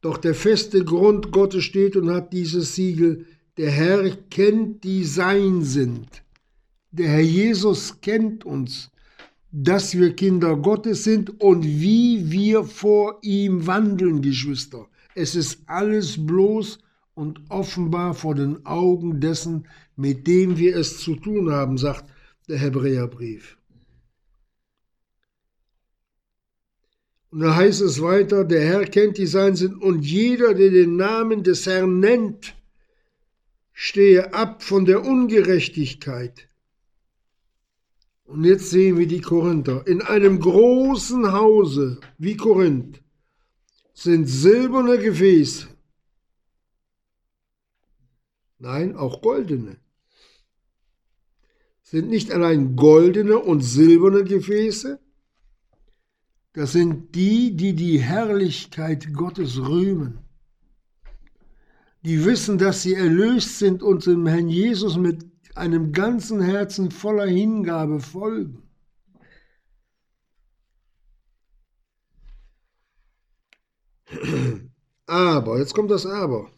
Doch 0.00 0.18
der 0.18 0.34
feste 0.34 0.84
Grund 0.84 1.30
Gottes 1.30 1.64
steht 1.64 1.96
und 1.96 2.10
hat 2.10 2.32
dieses 2.32 2.74
Siegel, 2.74 3.26
der 3.56 3.70
Herr 3.70 4.10
kennt, 4.30 4.82
die 4.84 5.04
sein 5.04 5.62
sind. 5.62 6.22
Der 6.90 7.08
Herr 7.08 7.20
Jesus 7.20 8.00
kennt 8.00 8.44
uns, 8.44 8.90
dass 9.52 9.96
wir 9.96 10.16
Kinder 10.16 10.56
Gottes 10.56 11.04
sind 11.04 11.40
und 11.40 11.64
wie 11.64 12.30
wir 12.30 12.64
vor 12.64 13.18
ihm 13.22 13.66
wandeln, 13.66 14.22
Geschwister. 14.22 14.88
Es 15.14 15.34
ist 15.34 15.60
alles 15.66 16.26
bloß 16.26 16.78
und 17.14 17.40
offenbar 17.50 18.14
vor 18.14 18.34
den 18.34 18.64
Augen 18.64 19.20
dessen, 19.20 19.68
mit 19.94 20.26
dem 20.26 20.56
wir 20.56 20.74
es 20.76 20.98
zu 20.98 21.16
tun 21.16 21.52
haben, 21.52 21.76
sagt 21.76 22.06
der 22.48 22.58
Hebräerbrief. 22.58 23.58
Und 27.32 27.40
da 27.40 27.56
heißt 27.56 27.80
es 27.80 28.02
weiter, 28.02 28.44
der 28.44 28.62
Herr 28.62 28.84
kennt 28.84 29.16
die 29.16 29.26
Sein 29.26 29.56
sind 29.56 29.80
und 29.80 30.04
jeder, 30.04 30.52
der 30.52 30.70
den 30.70 30.96
Namen 30.96 31.42
des 31.42 31.64
Herrn 31.64 31.98
nennt, 31.98 32.54
stehe 33.72 34.34
ab 34.34 34.62
von 34.62 34.84
der 34.84 35.02
Ungerechtigkeit. 35.02 36.46
Und 38.24 38.44
jetzt 38.44 38.68
sehen 38.68 38.98
wir 38.98 39.06
die 39.06 39.22
Korinther. 39.22 39.86
In 39.86 40.02
einem 40.02 40.40
großen 40.40 41.32
Hause 41.32 42.00
wie 42.18 42.36
Korinth 42.36 43.02
sind 43.94 44.26
silberne 44.26 44.98
Gefäße. 44.98 45.68
Nein, 48.58 48.94
auch 48.94 49.22
goldene. 49.22 49.78
Sind 51.80 52.10
nicht 52.10 52.30
allein 52.30 52.76
goldene 52.76 53.38
und 53.38 53.62
silberne 53.62 54.22
Gefäße, 54.22 55.00
das 56.52 56.72
sind 56.72 57.14
die, 57.14 57.56
die 57.56 57.74
die 57.74 57.98
Herrlichkeit 58.00 59.12
Gottes 59.14 59.58
rühmen 59.58 60.22
die 62.04 62.24
wissen, 62.24 62.58
dass 62.58 62.82
sie 62.82 62.94
erlöst 62.94 63.58
sind 63.58 63.82
und 63.82 64.06
dem 64.06 64.26
Herrn 64.26 64.48
Jesus 64.48 64.96
mit 64.96 65.24
einem 65.54 65.92
ganzen 65.92 66.40
Herzen 66.40 66.90
voller 66.90 67.26
Hingabe 67.26 68.00
folgen. 68.00 68.62
Aber, 75.06 75.58
jetzt 75.58 75.74
kommt 75.74 75.90
das 75.90 76.06
Aber, 76.06 76.50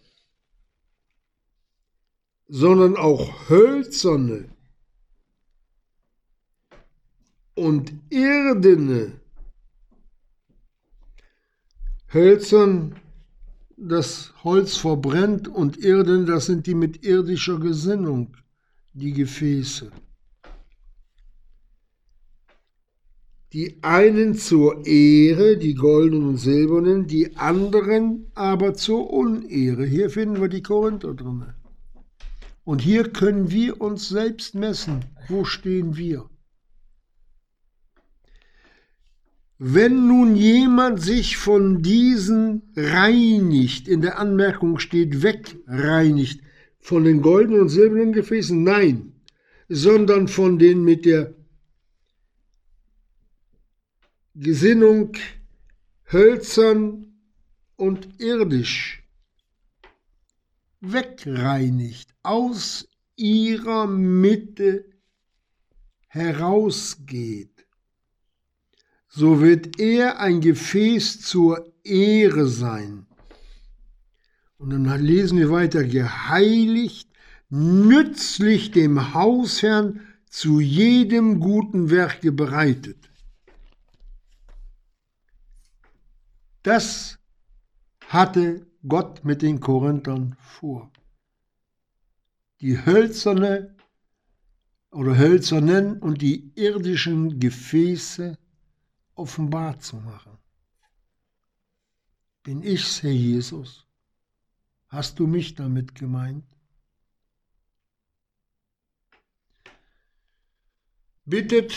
sondern 2.48 2.96
auch 2.96 3.48
hölzerne 3.48 4.48
und 7.54 7.92
irdene, 8.11 9.20
hölzern 12.14 12.94
das 13.77 14.33
Holz 14.44 14.77
verbrennt 14.77 15.48
und 15.48 15.77
Irden, 15.79 16.27
das 16.27 16.46
sind 16.46 16.66
die 16.66 16.74
mit 16.74 17.05
irdischer 17.05 17.59
Gesinnung, 17.59 18.37
die 18.92 19.12
Gefäße. 19.12 19.90
Die 23.53 23.79
einen 23.83 24.35
zur 24.35 24.85
Ehre, 24.87 25.57
die 25.57 25.74
goldenen 25.74 26.29
und 26.31 26.37
silbernen, 26.38 27.07
die 27.07 27.37
anderen 27.37 28.27
aber 28.35 28.74
zur 28.74 29.12
Unehre. 29.12 29.85
Hier 29.85 30.11
finden 30.11 30.40
wir 30.40 30.48
die 30.48 30.62
Korinther 30.62 31.14
drin. 31.14 31.44
Und 32.64 32.81
hier 32.81 33.12
können 33.12 33.50
wir 33.50 33.81
uns 33.81 34.09
selbst 34.09 34.55
messen. 34.55 35.05
Wo 35.29 35.44
stehen 35.44 35.96
wir? 35.96 36.29
Wenn 39.66 40.09
nun 40.09 40.37
jemand 40.37 41.00
sich 41.00 41.38
von 41.38 41.81
diesen 41.81 42.70
reinigt, 42.77 43.88
in 43.88 44.03
der 44.03 44.18
Anmerkung 44.18 44.79
steht 44.79 45.22
wegreinigt, 45.22 46.42
von 46.81 47.03
den 47.05 47.22
goldenen 47.22 47.62
und 47.62 47.68
silbernen 47.70 48.12
Gefäßen, 48.12 48.62
nein, 48.62 49.14
sondern 49.70 50.29
von 50.29 50.59
den 50.59 50.85
mit 50.85 51.07
der 51.07 51.33
Gesinnung 54.35 55.12
hölzern 56.12 57.14
und 57.77 58.20
irdisch 58.20 59.03
wegreinigt, 60.83 62.14
aus 62.22 62.87
ihrer 63.16 63.87
Mitte 63.87 64.85
herausgeht 66.09 67.54
so 69.16 69.40
wird 69.40 69.79
er 69.79 70.18
ein 70.18 70.40
Gefäß 70.40 71.20
zur 71.20 71.72
Ehre 71.85 72.48
sein. 72.48 73.07
Und 74.59 74.70
dann 74.70 75.00
lesen 75.00 75.38
wir 75.38 75.50
weiter, 75.50 75.85
geheiligt, 75.85 77.09
nützlich 77.48 78.72
dem 78.72 79.14
Hausherrn 79.14 80.00
zu 80.29 80.59
jedem 80.59 81.38
guten 81.38 81.90
Werke 81.90 82.33
bereitet. 82.33 83.09
Das 86.64 87.18
hatte 88.09 88.66
Gott 88.88 89.24
mit 89.24 89.42
den 89.42 89.61
Korinthern 89.61 90.37
vor. 90.40 90.90
Die 92.61 92.85
hölzerne 92.85 93.77
oder 94.90 95.16
hölzernen 95.16 96.00
und 96.00 96.20
die 96.20 96.50
irdischen 96.57 97.38
Gefäße 97.38 98.38
offenbar 99.14 99.79
zu 99.81 99.96
machen. 99.96 100.38
Bin 102.42 102.62
ich's, 102.62 103.03
Herr 103.03 103.11
Jesus? 103.11 103.87
Hast 104.88 105.18
du 105.18 105.27
mich 105.27 105.55
damit 105.55 105.94
gemeint? 105.94 106.44
Bittet, 111.24 111.74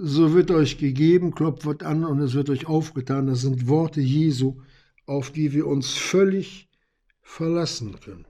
so 0.00 0.34
wird 0.34 0.50
euch 0.50 0.78
gegeben, 0.78 1.34
klopft 1.34 1.82
an 1.84 2.04
und 2.04 2.20
es 2.20 2.34
wird 2.34 2.50
euch 2.50 2.66
aufgetan. 2.66 3.28
Das 3.28 3.42
sind 3.42 3.68
Worte 3.68 4.00
Jesu, 4.00 4.60
auf 5.06 5.30
die 5.30 5.52
wir 5.52 5.66
uns 5.66 5.92
völlig 5.92 6.68
verlassen 7.20 7.98
können. 8.00 8.26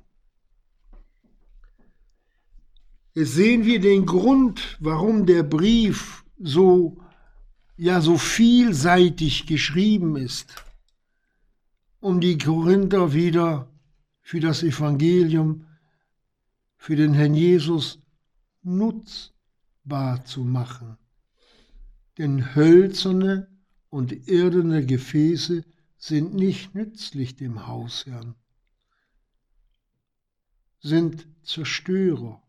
Jetzt 3.14 3.34
sehen 3.34 3.64
wir 3.64 3.80
den 3.80 4.06
Grund, 4.06 4.76
warum 4.80 5.26
der 5.26 5.42
Brief 5.42 6.24
so 6.38 6.98
ja, 7.78 8.00
so 8.00 8.18
vielseitig 8.18 9.46
geschrieben 9.46 10.16
ist, 10.16 10.54
um 12.00 12.20
die 12.20 12.36
Korinther 12.36 13.12
wieder 13.12 13.72
für 14.20 14.40
das 14.40 14.62
Evangelium, 14.62 15.64
für 16.76 16.96
den 16.96 17.14
Herrn 17.14 17.34
Jesus 17.34 18.00
nutzbar 18.62 20.24
zu 20.24 20.44
machen. 20.44 20.98
Denn 22.18 22.54
hölzerne 22.54 23.48
und 23.88 24.12
irdene 24.28 24.84
Gefäße 24.84 25.64
sind 25.96 26.34
nicht 26.34 26.74
nützlich 26.74 27.36
dem 27.36 27.66
Hausherrn, 27.66 28.34
sind 30.80 31.26
Zerstörer. 31.42 32.42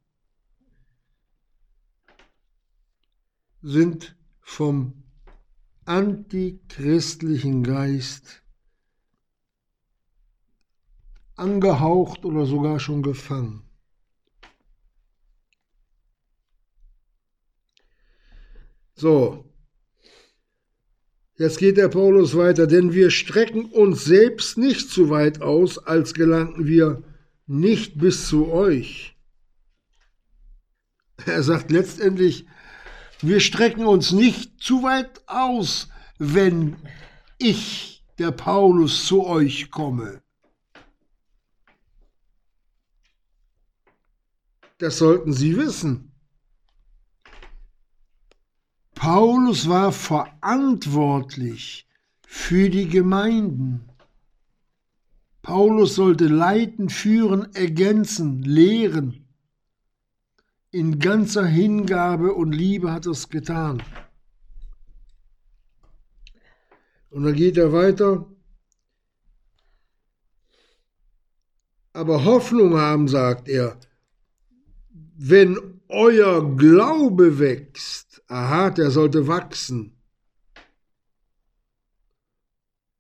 sind 3.62 4.15
vom 4.42 5.04
antichristlichen 5.89 7.63
Geist 7.63 8.43
angehaucht 11.36 12.25
oder 12.25 12.45
sogar 12.45 12.80
schon 12.80 13.02
gefangen. 13.02 13.63
So, 18.93 19.52
jetzt 21.38 21.58
geht 21.58 21.78
der 21.78 21.88
Paulus 21.88 22.38
weiter, 22.38 22.67
denn 22.67 22.93
wir 22.93 23.10
strecken 23.10 23.65
uns 23.65 24.06
selbst 24.06 24.60
nicht 24.60 24.91
zu 24.91 25.10
weit 25.10 25.41
aus, 25.41 25.80
als 25.80 26.13
gelangten 26.13 26.67
wir 26.67 27.02
nicht 27.47 27.97
bis 27.97 28.28
zu 28.28 28.52
euch. 28.52 29.17
Er 31.25 31.41
sagt 31.41 31.71
letztendlich, 31.71 32.45
wir 33.21 33.39
strecken 33.39 33.86
uns 33.86 34.12
nicht 34.12 34.62
zu 34.62 34.84
weit 34.84 35.21
aus, 35.27 35.89
wenn 36.17 36.77
ich, 37.38 38.03
der 38.17 38.32
Paulus, 38.32 39.05
zu 39.05 39.25
euch 39.25 39.71
komme. 39.71 40.21
Das 44.77 44.97
sollten 44.97 45.34
Sie 45.34 45.58
wissen. 45.58 46.12
Paulus 48.95 49.67
war 49.69 49.91
verantwortlich 49.91 51.88
für 52.27 52.69
die 52.69 52.88
Gemeinden. 52.88 53.89
Paulus 55.41 55.95
sollte 55.95 56.27
leiten, 56.27 56.89
führen, 56.89 57.53
ergänzen, 57.55 58.43
lehren. 58.43 59.29
In 60.71 60.99
ganzer 60.99 61.45
Hingabe 61.45 62.34
und 62.34 62.51
Liebe 62.51 62.91
hat 62.91 63.05
er 63.05 63.13
es 63.13 63.29
getan. 63.29 63.82
Und 67.10 67.23
dann 67.23 67.34
geht 67.34 67.58
er 67.58 67.73
weiter. 67.73 68.27
Aber 71.93 72.23
Hoffnung 72.23 72.77
haben, 72.77 73.08
sagt 73.08 73.49
er, 73.49 73.79
wenn 74.91 75.82
euer 75.89 76.55
Glaube 76.55 77.39
wächst, 77.39 78.21
aha, 78.27 78.69
der 78.69 78.91
sollte 78.91 79.27
wachsen, 79.27 79.99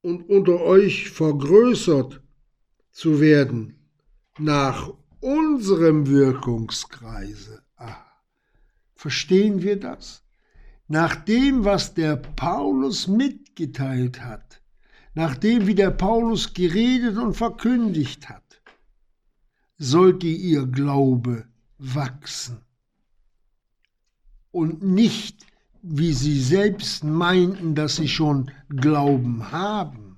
und 0.01 0.27
unter 0.29 0.61
euch 0.61 1.09
vergrößert 1.09 2.21
zu 2.91 3.19
werden 3.19 3.89
nach 4.37 4.93
unserem 5.21 6.07
Wirkungskreise. 6.07 7.63
Ah, 7.75 8.05
verstehen 8.95 9.61
wir 9.61 9.79
das? 9.79 10.23
Nach 10.87 11.15
dem, 11.15 11.65
was 11.65 11.93
der 11.93 12.15
Paulus 12.15 13.07
mitgeteilt 13.07 14.23
hat, 14.23 14.61
nach 15.13 15.35
dem, 15.35 15.67
wie 15.67 15.75
der 15.75 15.91
Paulus 15.91 16.53
geredet 16.53 17.17
und 17.17 17.35
verkündigt 17.35 18.29
hat, 18.29 18.61
sollte 19.77 20.27
ihr 20.27 20.65
Glaube 20.65 21.47
wachsen 21.77 22.65
und 24.51 24.83
nicht, 24.83 25.45
wie 25.81 26.13
sie 26.13 26.41
selbst 26.41 27.03
meinten, 27.03 27.75
dass 27.75 27.95
sie 27.95 28.07
schon 28.07 28.51
Glauben 28.69 29.51
haben. 29.51 30.08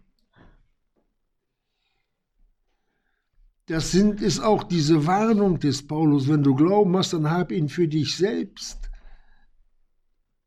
Das 3.71 3.89
sind, 3.89 4.21
ist 4.21 4.41
auch 4.41 4.65
diese 4.65 5.07
Warnung 5.07 5.57
des 5.57 5.88
Paulus, 5.88 6.27
wenn 6.27 6.43
du 6.43 6.55
Glauben 6.55 6.97
hast, 6.97 7.13
dann 7.13 7.31
hab 7.31 7.53
ihn 7.53 7.69
für 7.69 7.88
dich 7.88 8.17
selbst. 8.17 8.89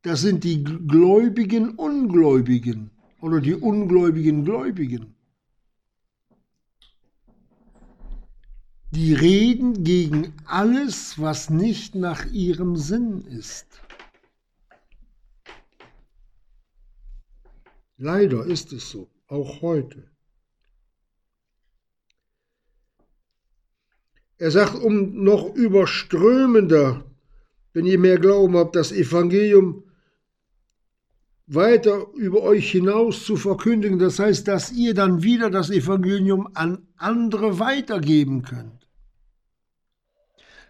Das 0.02 0.20
sind 0.20 0.44
die 0.44 0.62
gläubigen 0.62 1.70
Ungläubigen 1.70 2.90
oder 3.22 3.40
die 3.40 3.54
ungläubigen 3.54 4.44
Gläubigen. 4.44 5.14
Die 8.90 9.14
reden 9.14 9.84
gegen 9.84 10.34
alles, 10.44 11.18
was 11.18 11.48
nicht 11.48 11.94
nach 11.94 12.26
ihrem 12.26 12.76
Sinn 12.76 13.22
ist. 13.22 13.80
Leider 17.96 18.44
ist 18.44 18.74
es 18.74 18.90
so, 18.90 19.08
auch 19.28 19.62
heute. 19.62 20.13
Er 24.44 24.50
sagt, 24.50 24.74
um 24.74 25.24
noch 25.24 25.54
überströmender, 25.54 27.02
wenn 27.72 27.86
ihr 27.86 27.98
mehr 27.98 28.18
Glauben 28.18 28.58
habt, 28.58 28.76
das 28.76 28.92
Evangelium 28.92 29.84
weiter 31.46 32.08
über 32.12 32.42
euch 32.42 32.70
hinaus 32.70 33.24
zu 33.24 33.36
verkündigen. 33.36 33.98
Das 33.98 34.18
heißt, 34.18 34.46
dass 34.46 34.70
ihr 34.70 34.92
dann 34.92 35.22
wieder 35.22 35.48
das 35.48 35.70
Evangelium 35.70 36.46
an 36.52 36.86
andere 36.98 37.58
weitergeben 37.58 38.42
könnt. 38.42 38.86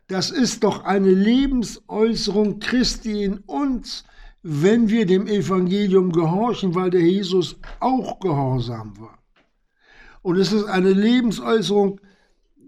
Das 0.06 0.30
ist 0.30 0.62
doch 0.62 0.84
eine 0.84 1.10
Lebensäußerung 1.10 2.60
Christi 2.60 3.24
in 3.24 3.38
uns, 3.38 4.04
wenn 4.44 4.88
wir 4.88 5.04
dem 5.04 5.26
Evangelium 5.26 6.12
gehorchen, 6.12 6.76
weil 6.76 6.90
der 6.90 7.02
Jesus 7.02 7.58
auch 7.80 8.20
gehorsam 8.20 8.96
war. 9.00 9.18
Und 10.22 10.37
es 10.37 10.52
ist 10.52 10.66
eine 10.66 10.92
Lebensäußerung 10.92 11.96
Christi 11.96 12.13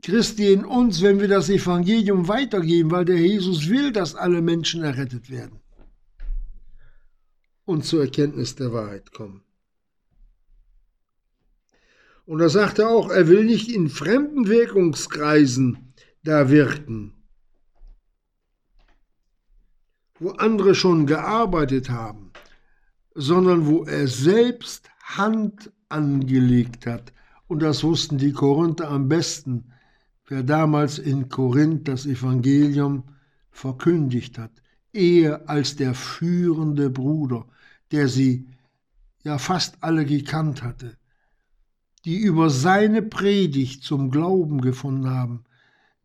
in 0.09 0.65
uns, 0.65 1.03
wenn 1.03 1.21
wir 1.21 1.29
das 1.29 1.49
Evangelium 1.49 2.29
weitergeben, 2.29 2.91
weil 2.91 3.05
der 3.05 3.19
Jesus 3.19 3.69
will, 3.69 3.93
dass 3.93 4.15
alle 4.15 4.41
Menschen 4.41 4.83
errettet 4.83 5.31
werden 5.31 5.61
und 7.65 7.85
zur 7.85 8.03
Erkenntnis 8.03 8.55
der 8.55 8.73
Wahrheit 8.73 9.13
kommen. 9.13 9.43
Und 12.25 12.39
da 12.39 12.49
sagt 12.49 12.79
er 12.79 12.89
auch, 12.89 13.11
er 13.11 13.29
will 13.29 13.45
nicht 13.45 13.69
in 13.69 13.89
fremden 13.89 14.49
Wirkungskreisen 14.49 15.95
da 16.25 16.51
wirken, 16.51 17.13
wo 20.19 20.31
andere 20.31 20.75
schon 20.75 21.07
gearbeitet 21.07 21.91
haben, 21.91 22.33
sondern 23.15 23.67
wo 23.67 23.85
er 23.85 24.09
selbst 24.09 24.89
Hand 25.03 25.73
angelegt 25.89 26.87
hat. 26.87 27.13
Und 27.47 27.61
das 27.61 27.85
wussten 27.85 28.19
die 28.19 28.33
Korinther 28.33 28.89
am 28.89 29.09
besten, 29.09 29.73
wer 30.27 30.43
damals 30.43 30.99
in 30.99 31.29
Korinth 31.29 31.89
das 31.89 32.07
Evangelium 32.07 33.05
verkündigt 33.51 34.39
hat, 34.39 34.51
eher 34.93 35.49
als 35.49 35.77
der 35.77 35.95
führende 35.95 36.91
Bruder, 36.91 37.47
der 37.91 38.09
sie 38.09 38.47
ja 39.25 39.39
fast 39.39 39.83
alle 39.83 40.05
gekannt 40.05 40.63
hatte, 40.63 40.97
die 42.05 42.19
über 42.19 42.51
seine 42.51 43.03
Predigt 43.03 43.83
zum 43.83 44.11
Glauben 44.11 44.61
gefunden 44.61 45.11
haben, 45.11 45.45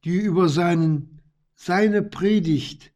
die 0.04 0.18
über 0.18 0.50
seinen, 0.50 1.20
seine 1.56 2.02
Predigt 2.02 2.92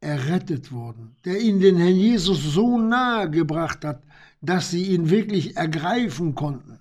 errettet 0.00 0.72
wurden, 0.72 1.16
der 1.24 1.40
ihnen 1.40 1.60
den 1.60 1.76
Herrn 1.76 1.94
Jesus 1.94 2.42
so 2.42 2.78
nahe 2.78 3.30
gebracht 3.30 3.84
hat, 3.84 4.02
dass 4.42 4.70
sie 4.70 4.86
ihn 4.86 5.08
wirklich 5.08 5.56
ergreifen 5.56 6.34
konnten 6.34 6.80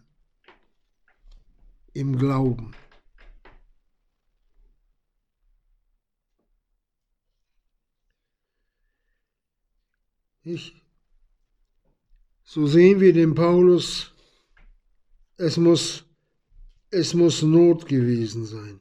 im 1.94 2.18
Glauben. 2.18 2.72
Ich, 10.44 10.76
so 12.44 12.66
sehen 12.66 13.00
wir 13.00 13.14
den 13.14 13.36
Paulus, 13.36 14.12
es 15.38 15.58
muss, 15.58 16.04
es 16.90 17.14
muss 17.14 17.44
Not 17.44 17.88
gewesen 17.88 18.46
sein 18.46 18.80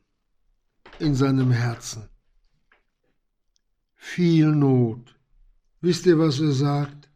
in 0.99 1.15
seinem 1.15 1.51
Herzen. 1.51 2.09
Viel 3.95 4.49
Not. 4.49 5.15
Wisst 5.83 6.07
ihr, 6.07 6.19
was 6.19 6.41
er 6.41 6.53
sagt? 6.53 7.09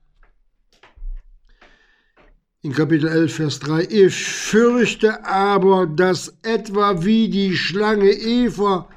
In 2.61 2.73
Kapitel 2.73 3.09
11, 3.09 3.35
Vers 3.35 3.59
3, 3.61 3.85
ich 3.91 4.15
fürchte 4.15 5.25
aber, 5.27 5.87
dass 5.87 6.35
etwa 6.43 7.05
wie 7.05 7.29
die 7.29 7.57
Schlange 7.57 8.11
Eva 8.11 8.89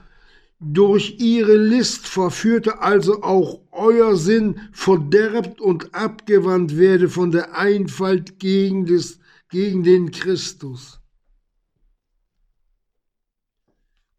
durch 0.59 1.19
ihre 1.19 1.55
List 1.55 2.07
verführte, 2.07 2.79
also 2.79 3.21
auch 3.23 3.61
euer 3.71 4.15
Sinn 4.17 4.59
verderbt 4.71 5.61
und 5.61 5.93
abgewandt 5.93 6.77
werde 6.77 7.09
von 7.09 7.31
der 7.31 7.55
Einfalt 7.55 8.39
gegen, 8.39 8.85
des, 8.85 9.19
gegen 9.49 9.83
den 9.83 10.11
Christus. 10.11 10.99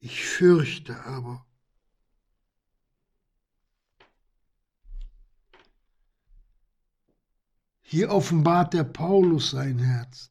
Ich 0.00 0.24
fürchte 0.24 1.04
aber, 1.04 1.44
Hier 7.90 8.10
offenbart 8.10 8.74
der 8.74 8.84
Paulus 8.84 9.52
sein 9.52 9.78
Herz, 9.78 10.30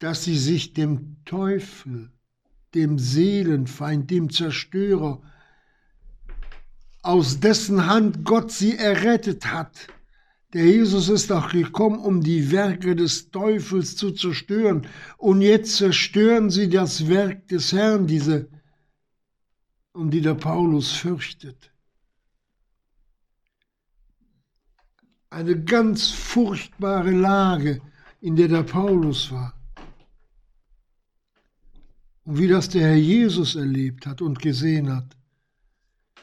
dass 0.00 0.24
sie 0.24 0.36
sich 0.36 0.72
dem 0.72 1.24
Teufel, 1.24 2.13
dem 2.74 2.98
Seelenfeind, 2.98 4.10
dem 4.10 4.30
Zerstörer, 4.30 5.22
aus 7.02 7.40
dessen 7.40 7.86
Hand 7.86 8.24
Gott 8.24 8.50
sie 8.50 8.76
errettet 8.76 9.46
hat. 9.46 9.88
Der 10.52 10.66
Jesus 10.66 11.08
ist 11.08 11.30
doch 11.30 11.50
gekommen, 11.50 11.98
um 11.98 12.22
die 12.22 12.50
Werke 12.50 12.94
des 12.94 13.30
Teufels 13.30 13.96
zu 13.96 14.12
zerstören. 14.12 14.86
Und 15.16 15.40
jetzt 15.40 15.76
zerstören 15.76 16.50
sie 16.50 16.68
das 16.68 17.08
Werk 17.08 17.48
des 17.48 17.72
Herrn, 17.72 18.06
diese, 18.06 18.48
um 19.92 20.10
die 20.10 20.20
der 20.20 20.34
Paulus 20.34 20.92
fürchtet. 20.92 21.74
eine 25.34 25.60
ganz 25.64 26.10
furchtbare 26.10 27.10
Lage, 27.10 27.80
in 28.20 28.36
der 28.36 28.48
der 28.48 28.62
Paulus 28.62 29.32
war. 29.32 29.53
Und 32.24 32.38
wie 32.38 32.48
das 32.48 32.68
der 32.68 32.88
Herr 32.88 32.96
Jesus 32.96 33.54
erlebt 33.54 34.06
hat 34.06 34.22
und 34.22 34.40
gesehen 34.40 34.94
hat, 34.94 35.16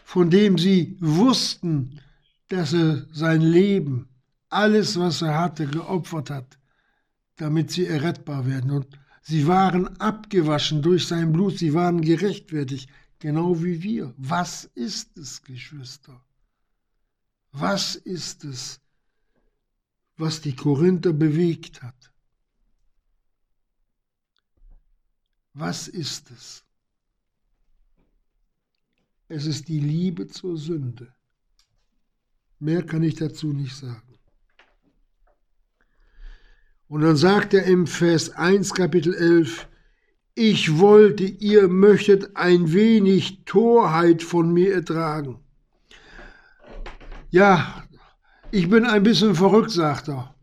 von 0.04 0.30
dem 0.30 0.58
sie 0.58 0.98
wussten, 1.00 2.00
dass 2.48 2.74
er 2.74 3.06
sein 3.14 3.42
Leben, 3.42 4.10
alles, 4.50 5.00
was 5.00 5.22
er 5.22 5.40
hatte, 5.40 5.68
geopfert 5.68 6.30
hat, 6.30 6.60
damit 7.38 7.72
sie 7.72 7.86
errettbar 7.86 8.46
werden. 8.46 8.72
Und 8.72 8.88
sie 9.22 9.48
waren 9.48 9.88
abgewaschen 10.00 10.82
durch 10.82 11.08
sein 11.08 11.32
Blut, 11.32 11.58
sie 11.58 11.74
waren 11.74 12.02
gerechtfertigt, 12.02 12.90
genau 13.20 13.64
wie 13.64 13.82
wir. 13.82 14.14
Was 14.18 14.66
ist 14.76 15.18
es, 15.18 15.42
Geschwister? 15.44 16.22
Was 17.54 17.96
ist 17.96 18.44
es, 18.44 18.82
was 20.22 20.40
die 20.40 20.56
Korinther 20.56 21.14
bewegt 21.14 21.82
hat. 21.82 22.11
Was 25.54 25.88
ist 25.88 26.32
es? 26.32 26.64
Es 29.28 29.46
ist 29.46 29.68
die 29.68 29.80
Liebe 29.80 30.28
zur 30.28 30.58
Sünde. 30.58 31.14
Mehr 32.60 32.86
kann 32.86 33.04
ich 33.04 33.16
dazu 33.16 33.54
nicht 33.54 33.76
sagen. 33.76 34.18
Und 36.88 37.02
dann 37.02 37.16
sagt 37.16 37.54
er 37.54 37.64
im 37.64 37.88
Vers 37.88 38.32
1 38.32 38.74
Kapitel 38.74 39.14
11, 39.14 39.68
ich 40.36 40.78
wollte, 40.78 41.24
ihr 41.24 41.68
möchtet 41.68 42.36
ein 42.36 42.72
wenig 42.74 43.44
Torheit 43.46 44.24
von 44.24 44.54
mir 44.54 44.74
ertragen. 44.74 45.40
Ja, 47.30 47.88
ich 48.52 48.70
bin 48.70 48.86
ein 48.86 49.04
bisschen 49.04 49.36
verrückt, 49.36 49.72
sagt 49.72 50.10
er. 50.10 50.36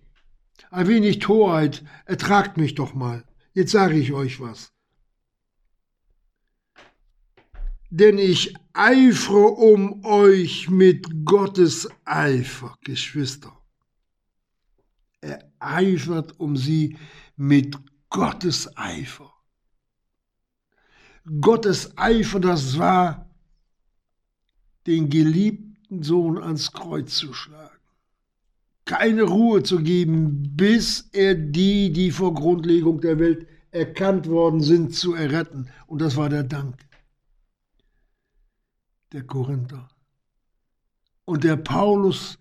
Ein 0.71 0.89
wenig 0.89 1.19
Torheit, 1.19 1.85
ertragt 2.05 2.57
mich 2.57 2.75
doch 2.75 2.95
mal. 2.95 3.25
Jetzt 3.53 3.73
sage 3.73 3.99
ich 3.99 4.13
euch 4.13 4.41
was. 4.41 4.73
Denn 7.91 8.19
ich 8.19 8.55
eifere 8.75 9.49
um 9.49 10.05
euch 10.05 10.69
mit 10.69 11.25
Gottes 11.25 11.89
Eifer, 12.05 12.77
Geschwister. 12.85 13.53
Er 15.21 15.51
eifert 15.59 16.39
um 16.39 16.57
sie 16.57 16.97
mit 17.37 17.77
Gottes 18.11 18.77
Eifer. 18.77 19.33
Gottes 21.41 21.97
Eifer, 21.97 22.41
das 22.41 22.79
war, 22.79 23.31
den 24.87 25.11
geliebten 25.11 26.03
Sohn 26.03 26.39
ans 26.39 26.73
Kreuz 26.73 27.15
zu 27.17 27.33
schlagen 27.33 27.79
keine 28.89 29.25
Ruhe 29.25 29.63
zu 29.63 29.81
geben, 29.81 30.57
bis 30.57 31.11
er 31.13 31.35
die, 31.35 31.93
die 31.93 32.11
vor 32.11 32.33
Grundlegung 32.33 33.03
der 33.03 33.19
Welt 33.19 33.47
erkannt 33.71 34.27
worden 34.29 34.63
sind, 34.63 34.95
zu 34.95 35.15
erretten. 35.15 35.69
Und 35.87 36.01
das 36.01 36.17
war 36.17 36.31
der 36.31 36.43
Dank 36.43 36.88
der 39.13 39.23
Korinther. 39.23 39.89
Und 41.25 41.45
der 41.45 41.57
Paulus 41.57 42.39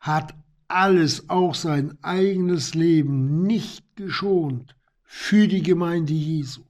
hat 0.00 0.34
alles, 0.68 1.28
auch 1.30 1.54
sein 1.54 1.96
eigenes 2.02 2.74
Leben, 2.74 3.42
nicht 3.42 3.84
geschont 3.96 4.76
für 5.02 5.48
die 5.48 5.62
Gemeinde 5.62 6.12
Jesu. 6.12 6.62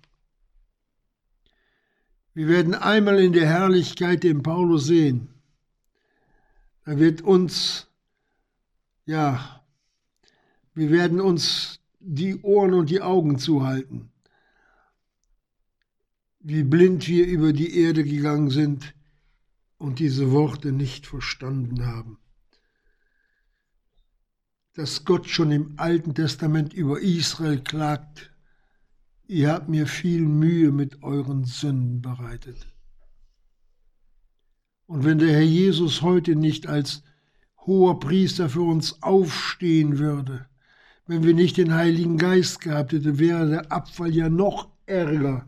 Wir 2.35 2.47
werden 2.49 2.75
einmal 2.75 3.19
in 3.19 3.33
der 3.33 3.47
Herrlichkeit 3.47 4.23
den 4.23 4.43
Paulus 4.43 4.87
sehen. 4.87 5.29
Da 6.85 6.99
wird 6.99 7.23
uns 7.23 7.89
ja, 9.09 9.65
wir 10.75 10.91
werden 10.91 11.19
uns 11.19 11.81
die 11.99 12.43
Ohren 12.43 12.75
und 12.75 12.91
die 12.91 13.01
Augen 13.01 13.39
zuhalten, 13.39 14.11
wie 16.41 16.63
blind 16.63 17.09
wir 17.09 17.27
über 17.27 17.55
die 17.55 17.81
Erde 17.81 18.05
gegangen 18.05 18.51
sind 18.51 18.95
und 19.79 19.99
diese 19.99 20.31
Worte 20.33 20.73
nicht 20.73 21.07
verstanden 21.07 21.87
haben. 21.87 22.19
Dass 24.75 25.05
Gott 25.05 25.29
schon 25.29 25.51
im 25.51 25.75
Alten 25.79 26.15
Testament 26.15 26.73
über 26.73 27.01
Israel 27.01 27.61
klagt, 27.61 28.31
ihr 29.27 29.53
habt 29.53 29.69
mir 29.69 29.87
viel 29.87 30.23
Mühe 30.23 30.71
mit 30.71 31.03
euren 31.03 31.45
Sünden 31.45 32.03
bereitet. 32.03 32.67
Und 34.87 35.05
wenn 35.05 35.19
der 35.19 35.33
Herr 35.33 35.43
Jesus 35.43 36.03
heute 36.03 36.37
nicht 36.37 36.67
als 36.67 37.03
hoher 37.69 38.01
Priester 38.01 38.49
für 38.49 38.63
uns 38.63 39.03
aufstehen 39.03 39.99
würde. 39.99 40.47
Wenn 41.07 41.23
wir 41.23 41.35
nicht 41.35 41.59
den 41.59 41.75
Heiligen 41.75 42.17
Geist 42.17 42.61
gehabt 42.61 42.93
hätten, 42.93 43.19
wäre 43.19 43.49
der 43.49 43.71
Abfall 43.71 44.13
ja 44.13 44.29
noch 44.29 44.71
ärger, 44.87 45.47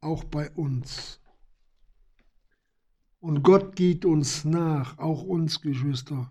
auch 0.00 0.24
bei 0.24 0.50
uns. 0.50 1.19
Und 3.20 3.42
Gott 3.42 3.76
geht 3.76 4.04
uns 4.04 4.44
nach, 4.44 4.98
auch 4.98 5.22
uns 5.22 5.60
Geschwister, 5.60 6.30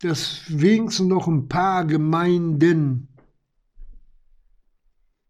dass 0.00 0.42
wenigstens 0.48 1.08
noch 1.08 1.26
ein 1.26 1.48
paar 1.48 1.84
Gemeinden 1.84 3.08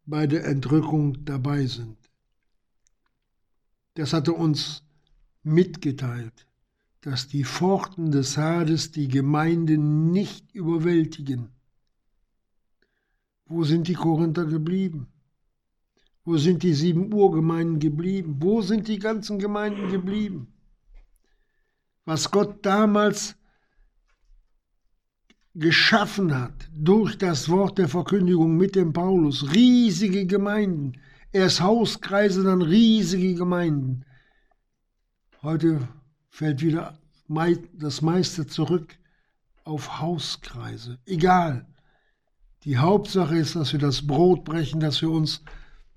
bei 0.05 0.27
der 0.27 0.45
Entrückung 0.45 1.24
dabei 1.24 1.66
sind. 1.66 1.97
Das 3.95 4.12
hat 4.12 4.29
er 4.29 4.37
uns 4.37 4.83
mitgeteilt 5.43 6.47
dass 7.07 7.29
die 7.29 7.45
Pforten 7.45 8.11
des 8.11 8.37
Hades 8.37 8.91
die 8.91 9.07
Gemeinde 9.07 9.79
nicht 9.79 10.53
überwältigen. 10.53 11.51
Wo 13.45 13.62
sind 13.62 13.87
die 13.87 13.95
Korinther 13.95 14.45
geblieben? 14.45 15.07
Wo 16.27 16.37
sind 16.39 16.64
die 16.64 16.74
sieben 16.74 17.12
Urgemeinden 17.14 17.79
geblieben? 17.79 18.39
Wo 18.41 18.61
sind 18.61 18.89
die 18.89 18.99
ganzen 18.99 19.39
Gemeinden 19.39 19.89
geblieben? 19.89 20.53
Was 22.05 22.33
Gott 22.33 22.66
damals 22.66 23.37
geschaffen 25.55 26.37
hat 26.37 26.68
durch 26.74 27.16
das 27.16 27.49
Wort 27.49 27.79
der 27.79 27.89
Verkündigung 27.89 28.57
mit 28.57 28.74
dem 28.74 28.93
Paulus, 28.93 29.55
riesige 29.55 30.27
Gemeinden, 30.27 30.95
erst 31.31 31.61
Hauskreise, 31.61 32.43
dann 32.43 32.61
riesige 32.61 33.37
Gemeinden. 33.37 34.05
Heute 35.43 35.89
fällt 36.29 36.61
wieder 36.61 36.99
das 37.72 38.03
meiste 38.03 38.49
zurück 38.49 38.99
auf 39.62 40.01
Hauskreise. 40.01 40.99
Egal. 41.07 41.68
Die 42.64 42.79
Hauptsache 42.79 43.37
ist, 43.37 43.55
dass 43.55 43.72
wir 43.72 43.81
das 43.81 44.05
Brot 44.05 44.45
brechen, 44.45 44.81
dass 44.81 45.01
wir 45.03 45.11
uns 45.11 45.45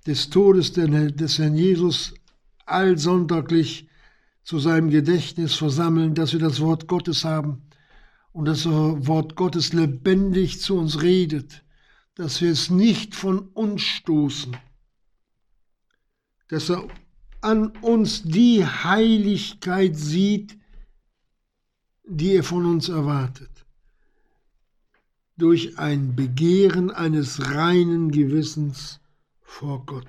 des 0.10 0.32
Todes 0.32 0.74
des 0.74 1.38
Herrn 1.38 1.56
Jesus 1.56 2.16
allsonntaglich 2.66 3.88
zu 4.42 4.58
seinem 4.58 4.90
Gedächtnis 4.90 5.54
versammeln, 5.54 6.16
dass 6.16 6.34
wir 6.34 6.40
das 6.40 6.62
Wort 6.62 6.88
Gottes 6.88 7.24
haben 7.26 7.62
und 8.32 8.46
dass 8.46 8.64
das 8.64 8.74
Wort 8.74 9.36
Gottes 9.36 9.72
lebendig 9.72 10.62
zu 10.62 10.80
uns 10.80 11.04
redet, 11.04 11.64
dass 12.16 12.42
wir 12.42 12.50
es 12.50 12.72
nicht 12.72 13.14
von 13.14 13.50
uns 13.50 13.84
stoßen. 13.84 14.58
Deshalb 16.50 16.92
an 17.42 17.68
uns 17.82 18.24
die 18.24 18.66
Heiligkeit 18.66 19.96
sieht, 19.96 20.58
die 22.04 22.34
er 22.34 22.44
von 22.44 22.66
uns 22.66 22.90
erwartet. 22.90 23.52
Durch 25.38 25.78
ein 25.78 26.16
Begehren 26.16 26.90
eines 26.90 27.54
reinen 27.54 28.10
Gewissens 28.10 28.99
vor 29.50 29.86
Gott. 29.86 30.08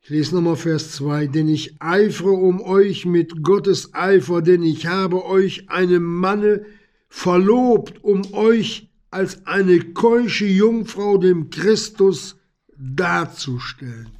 Ich 0.00 0.08
lese 0.08 0.34
nochmal 0.34 0.56
Vers 0.56 0.92
2, 0.92 1.26
denn 1.26 1.48
ich 1.48 1.80
eifere 1.80 2.32
um 2.32 2.60
euch 2.60 3.04
mit 3.04 3.42
Gottes 3.44 3.94
Eifer, 3.94 4.42
denn 4.42 4.62
ich 4.62 4.86
habe 4.86 5.24
euch 5.24 5.68
einem 5.68 6.02
Manne 6.02 6.64
verlobt, 7.08 8.02
um 8.02 8.32
euch 8.32 8.90
als 9.10 9.46
eine 9.46 9.78
keusche 9.92 10.46
Jungfrau 10.46 11.18
dem 11.18 11.50
Christus 11.50 12.40
darzustellen. 12.76 14.18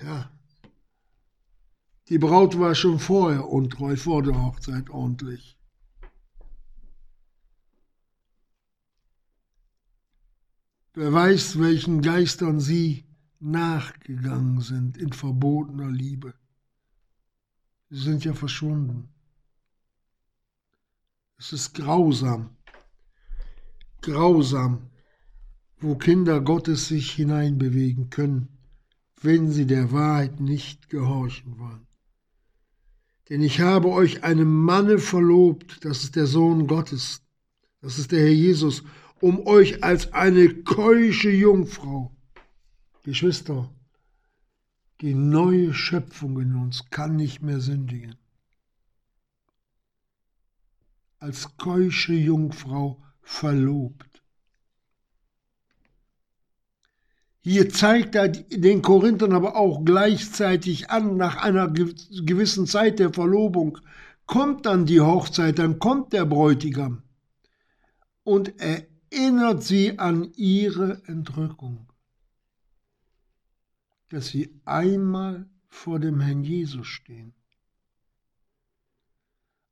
Ja, 0.00 0.30
die 2.10 2.18
Braut 2.18 2.58
war 2.58 2.74
schon 2.74 2.98
vorher 2.98 3.48
untreu, 3.48 3.96
vor 3.96 4.22
der 4.22 4.40
Hochzeit 4.40 4.90
ordentlich. 4.90 5.53
Wer 10.96 11.12
weiß, 11.12 11.58
welchen 11.58 12.02
Geistern 12.02 12.60
sie 12.60 13.04
nachgegangen 13.40 14.60
sind 14.60 14.96
in 14.96 15.12
verbotener 15.12 15.90
Liebe. 15.90 16.34
Sie 17.90 18.00
sind 18.00 18.24
ja 18.24 18.32
verschwunden. 18.32 19.08
Es 21.36 21.52
ist 21.52 21.74
grausam, 21.74 22.50
grausam, 24.02 24.88
wo 25.80 25.96
Kinder 25.96 26.40
Gottes 26.40 26.86
sich 26.86 27.10
hineinbewegen 27.10 28.10
können, 28.10 28.48
wenn 29.20 29.50
sie 29.50 29.66
der 29.66 29.90
Wahrheit 29.90 30.38
nicht 30.38 30.90
gehorchen 30.90 31.58
wollen. 31.58 31.88
Denn 33.28 33.42
ich 33.42 33.60
habe 33.60 33.88
euch 33.88 34.22
einem 34.22 34.62
Manne 34.62 34.98
verlobt, 34.98 35.84
das 35.84 36.04
ist 36.04 36.14
der 36.14 36.26
Sohn 36.26 36.68
Gottes, 36.68 37.20
das 37.80 37.98
ist 37.98 38.12
der 38.12 38.20
Herr 38.20 38.32
Jesus, 38.32 38.84
um 39.20 39.46
euch 39.46 39.82
als 39.82 40.12
eine 40.12 40.62
keusche 40.62 41.30
Jungfrau. 41.30 42.14
Geschwister, 43.02 43.70
die 45.00 45.14
neue 45.14 45.74
Schöpfung 45.74 46.40
in 46.40 46.54
uns 46.54 46.88
kann 46.90 47.16
nicht 47.16 47.42
mehr 47.42 47.60
sündigen. 47.60 48.16
Als 51.18 51.56
keusche 51.56 52.14
Jungfrau 52.14 53.02
verlobt. 53.22 54.22
Hier 57.40 57.68
zeigt 57.68 58.14
er 58.14 58.28
den 58.28 58.80
Korinthern 58.80 59.34
aber 59.34 59.56
auch 59.56 59.84
gleichzeitig 59.84 60.88
an, 60.88 61.18
nach 61.18 61.36
einer 61.36 61.68
gewissen 61.68 62.66
Zeit 62.66 62.98
der 62.98 63.12
Verlobung 63.12 63.78
kommt 64.26 64.64
dann 64.64 64.86
die 64.86 65.02
Hochzeit, 65.02 65.58
dann 65.58 65.78
kommt 65.78 66.14
der 66.14 66.24
Bräutigam 66.24 67.02
und 68.22 68.54
erinnert 69.14 69.62
sie 69.62 69.98
an 69.98 70.32
ihre 70.36 71.02
Entrückung, 71.06 71.86
dass 74.08 74.28
sie 74.28 74.60
einmal 74.64 75.48
vor 75.68 75.98
dem 75.98 76.20
Herrn 76.20 76.42
Jesus 76.42 76.86
stehen. 76.86 77.32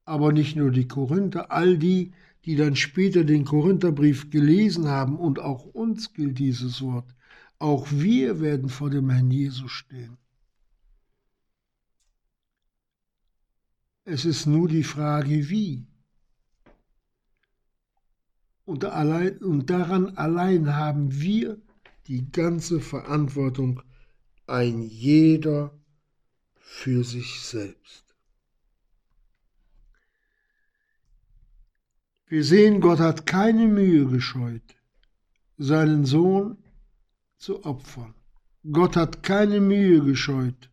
Aber 0.04 0.32
nicht 0.32 0.56
nur 0.56 0.70
die 0.70 0.88
Korinther, 0.88 1.52
all 1.52 1.78
die, 1.78 2.12
die 2.44 2.56
dann 2.56 2.74
später 2.74 3.24
den 3.24 3.44
Korintherbrief 3.44 4.30
gelesen 4.30 4.88
haben, 4.88 5.16
und 5.16 5.38
auch 5.38 5.64
uns 5.64 6.12
gilt 6.12 6.38
dieses 6.38 6.82
Wort, 6.82 7.14
auch 7.58 7.86
wir 7.90 8.40
werden 8.40 8.68
vor 8.68 8.90
dem 8.90 9.10
Herrn 9.10 9.30
Jesus 9.30 9.70
stehen. 9.70 10.18
Es 14.04 14.24
ist 14.24 14.46
nur 14.46 14.68
die 14.68 14.82
Frage, 14.82 15.48
wie. 15.48 15.86
Und, 18.64 18.84
allein, 18.84 19.38
und 19.38 19.70
daran 19.70 20.16
allein 20.16 20.76
haben 20.76 21.20
wir 21.20 21.60
die 22.06 22.30
ganze 22.30 22.80
Verantwortung, 22.80 23.82
ein 24.46 24.82
jeder 24.82 25.72
für 26.54 27.04
sich 27.04 27.40
selbst. 27.40 28.04
Wir 32.26 32.44
sehen, 32.44 32.80
Gott 32.80 32.98
hat 32.98 33.26
keine 33.26 33.66
Mühe 33.66 34.06
gescheut, 34.06 34.76
seinen 35.58 36.06
Sohn 36.06 36.56
zu 37.36 37.64
opfern. 37.64 38.14
Gott 38.70 38.96
hat 38.96 39.22
keine 39.22 39.60
Mühe 39.60 40.02
gescheut, 40.02 40.70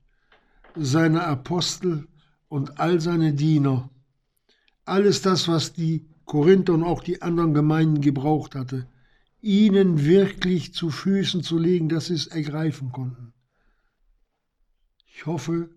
seine 0.76 1.26
Apostel 1.26 2.08
und 2.48 2.80
all 2.80 3.02
seine 3.02 3.34
Diener, 3.34 3.90
alles 4.86 5.22
das, 5.22 5.48
was 5.48 5.74
die 5.74 6.08
Korinther 6.30 6.76
und 6.76 6.84
auch 6.84 7.02
die 7.02 7.24
anderen 7.24 7.56
Gemeinden 7.56 8.02
gebraucht 8.02 8.54
hatte, 8.54 8.88
ihnen 9.42 10.06
wirklich 10.06 10.76
zu 10.76 10.92
Füßen 10.92 11.42
zu 11.42 11.58
legen, 11.58 11.90
dass 11.90 12.06
sie 12.06 12.14
es 12.14 12.28
ergreifen 12.28 12.92
konnten. 12.92 13.34
Ich 15.08 15.26
hoffe, 15.26 15.72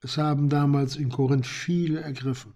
es 0.00 0.16
haben 0.16 0.48
damals 0.48 0.96
in 0.96 1.10
Korinth 1.10 1.46
viele 1.46 2.00
ergriffen. 2.00 2.54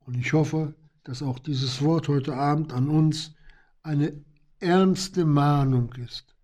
Und 0.00 0.16
ich 0.16 0.32
hoffe, 0.32 0.74
dass 1.04 1.22
auch 1.22 1.38
dieses 1.38 1.80
Wort 1.80 2.08
heute 2.08 2.34
Abend 2.34 2.72
an 2.72 2.88
uns 2.88 3.36
eine 3.84 4.24
ernste 4.58 5.24
Mahnung 5.24 5.92
ist, 5.94 6.34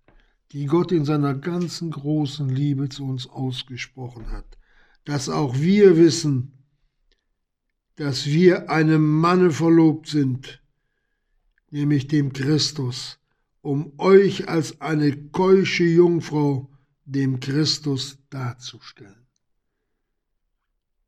die 0.52 0.66
Gott 0.66 0.92
in 0.92 1.04
seiner 1.04 1.34
ganzen 1.34 1.90
großen 1.90 2.48
Liebe 2.48 2.88
zu 2.88 3.04
uns 3.04 3.26
ausgesprochen 3.26 4.30
hat, 4.30 4.58
dass 5.04 5.28
auch 5.28 5.56
wir 5.56 5.96
wissen, 5.96 6.61
dass 8.02 8.26
wir 8.26 8.68
einem 8.68 9.20
Manne 9.20 9.52
verlobt 9.52 10.08
sind, 10.08 10.60
nämlich 11.70 12.08
dem 12.08 12.32
Christus, 12.32 13.20
um 13.60 13.92
euch 13.96 14.48
als 14.48 14.80
eine 14.80 15.16
keusche 15.28 15.84
Jungfrau 15.84 16.68
dem 17.04 17.38
Christus 17.38 18.18
darzustellen. 18.28 19.24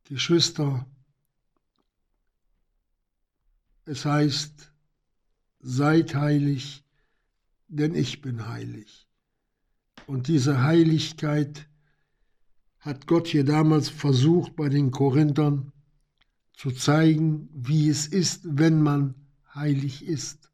Geschwister, 0.05 0.87
es 3.87 4.05
heißt, 4.05 4.73
seid 5.59 6.15
heilig, 6.15 6.85
denn 7.67 7.97
ich 7.97 8.21
bin 8.21 8.47
heilig. 8.47 9.09
Und 10.07 10.29
diese 10.29 10.63
Heiligkeit 10.63 11.69
hat 12.79 13.09
Gott 13.09 13.27
hier 13.27 13.45
damals 13.45 13.89
versucht 13.89 14.55
bei 14.55 14.69
den 14.69 14.93
Korinthern 14.93 15.73
zu 16.55 16.71
zeigen, 16.71 17.49
wie 17.53 17.89
es 17.89 18.07
ist, 18.07 18.43
wenn 18.45 18.81
man 18.81 19.15
heilig 19.55 20.05
ist. 20.07 20.51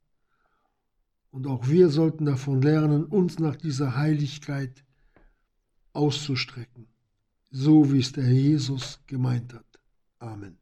Und 1.30 1.46
auch 1.46 1.68
wir 1.68 1.90
sollten 1.90 2.24
davon 2.24 2.60
lernen, 2.60 3.04
uns 3.04 3.38
nach 3.38 3.56
dieser 3.56 3.96
Heiligkeit 3.96 4.84
auszustrecken, 5.92 6.86
so 7.50 7.92
wie 7.92 8.00
es 8.00 8.12
der 8.12 8.30
Jesus 8.32 9.00
gemeint 9.06 9.54
hat. 9.54 9.80
Amen. 10.18 10.59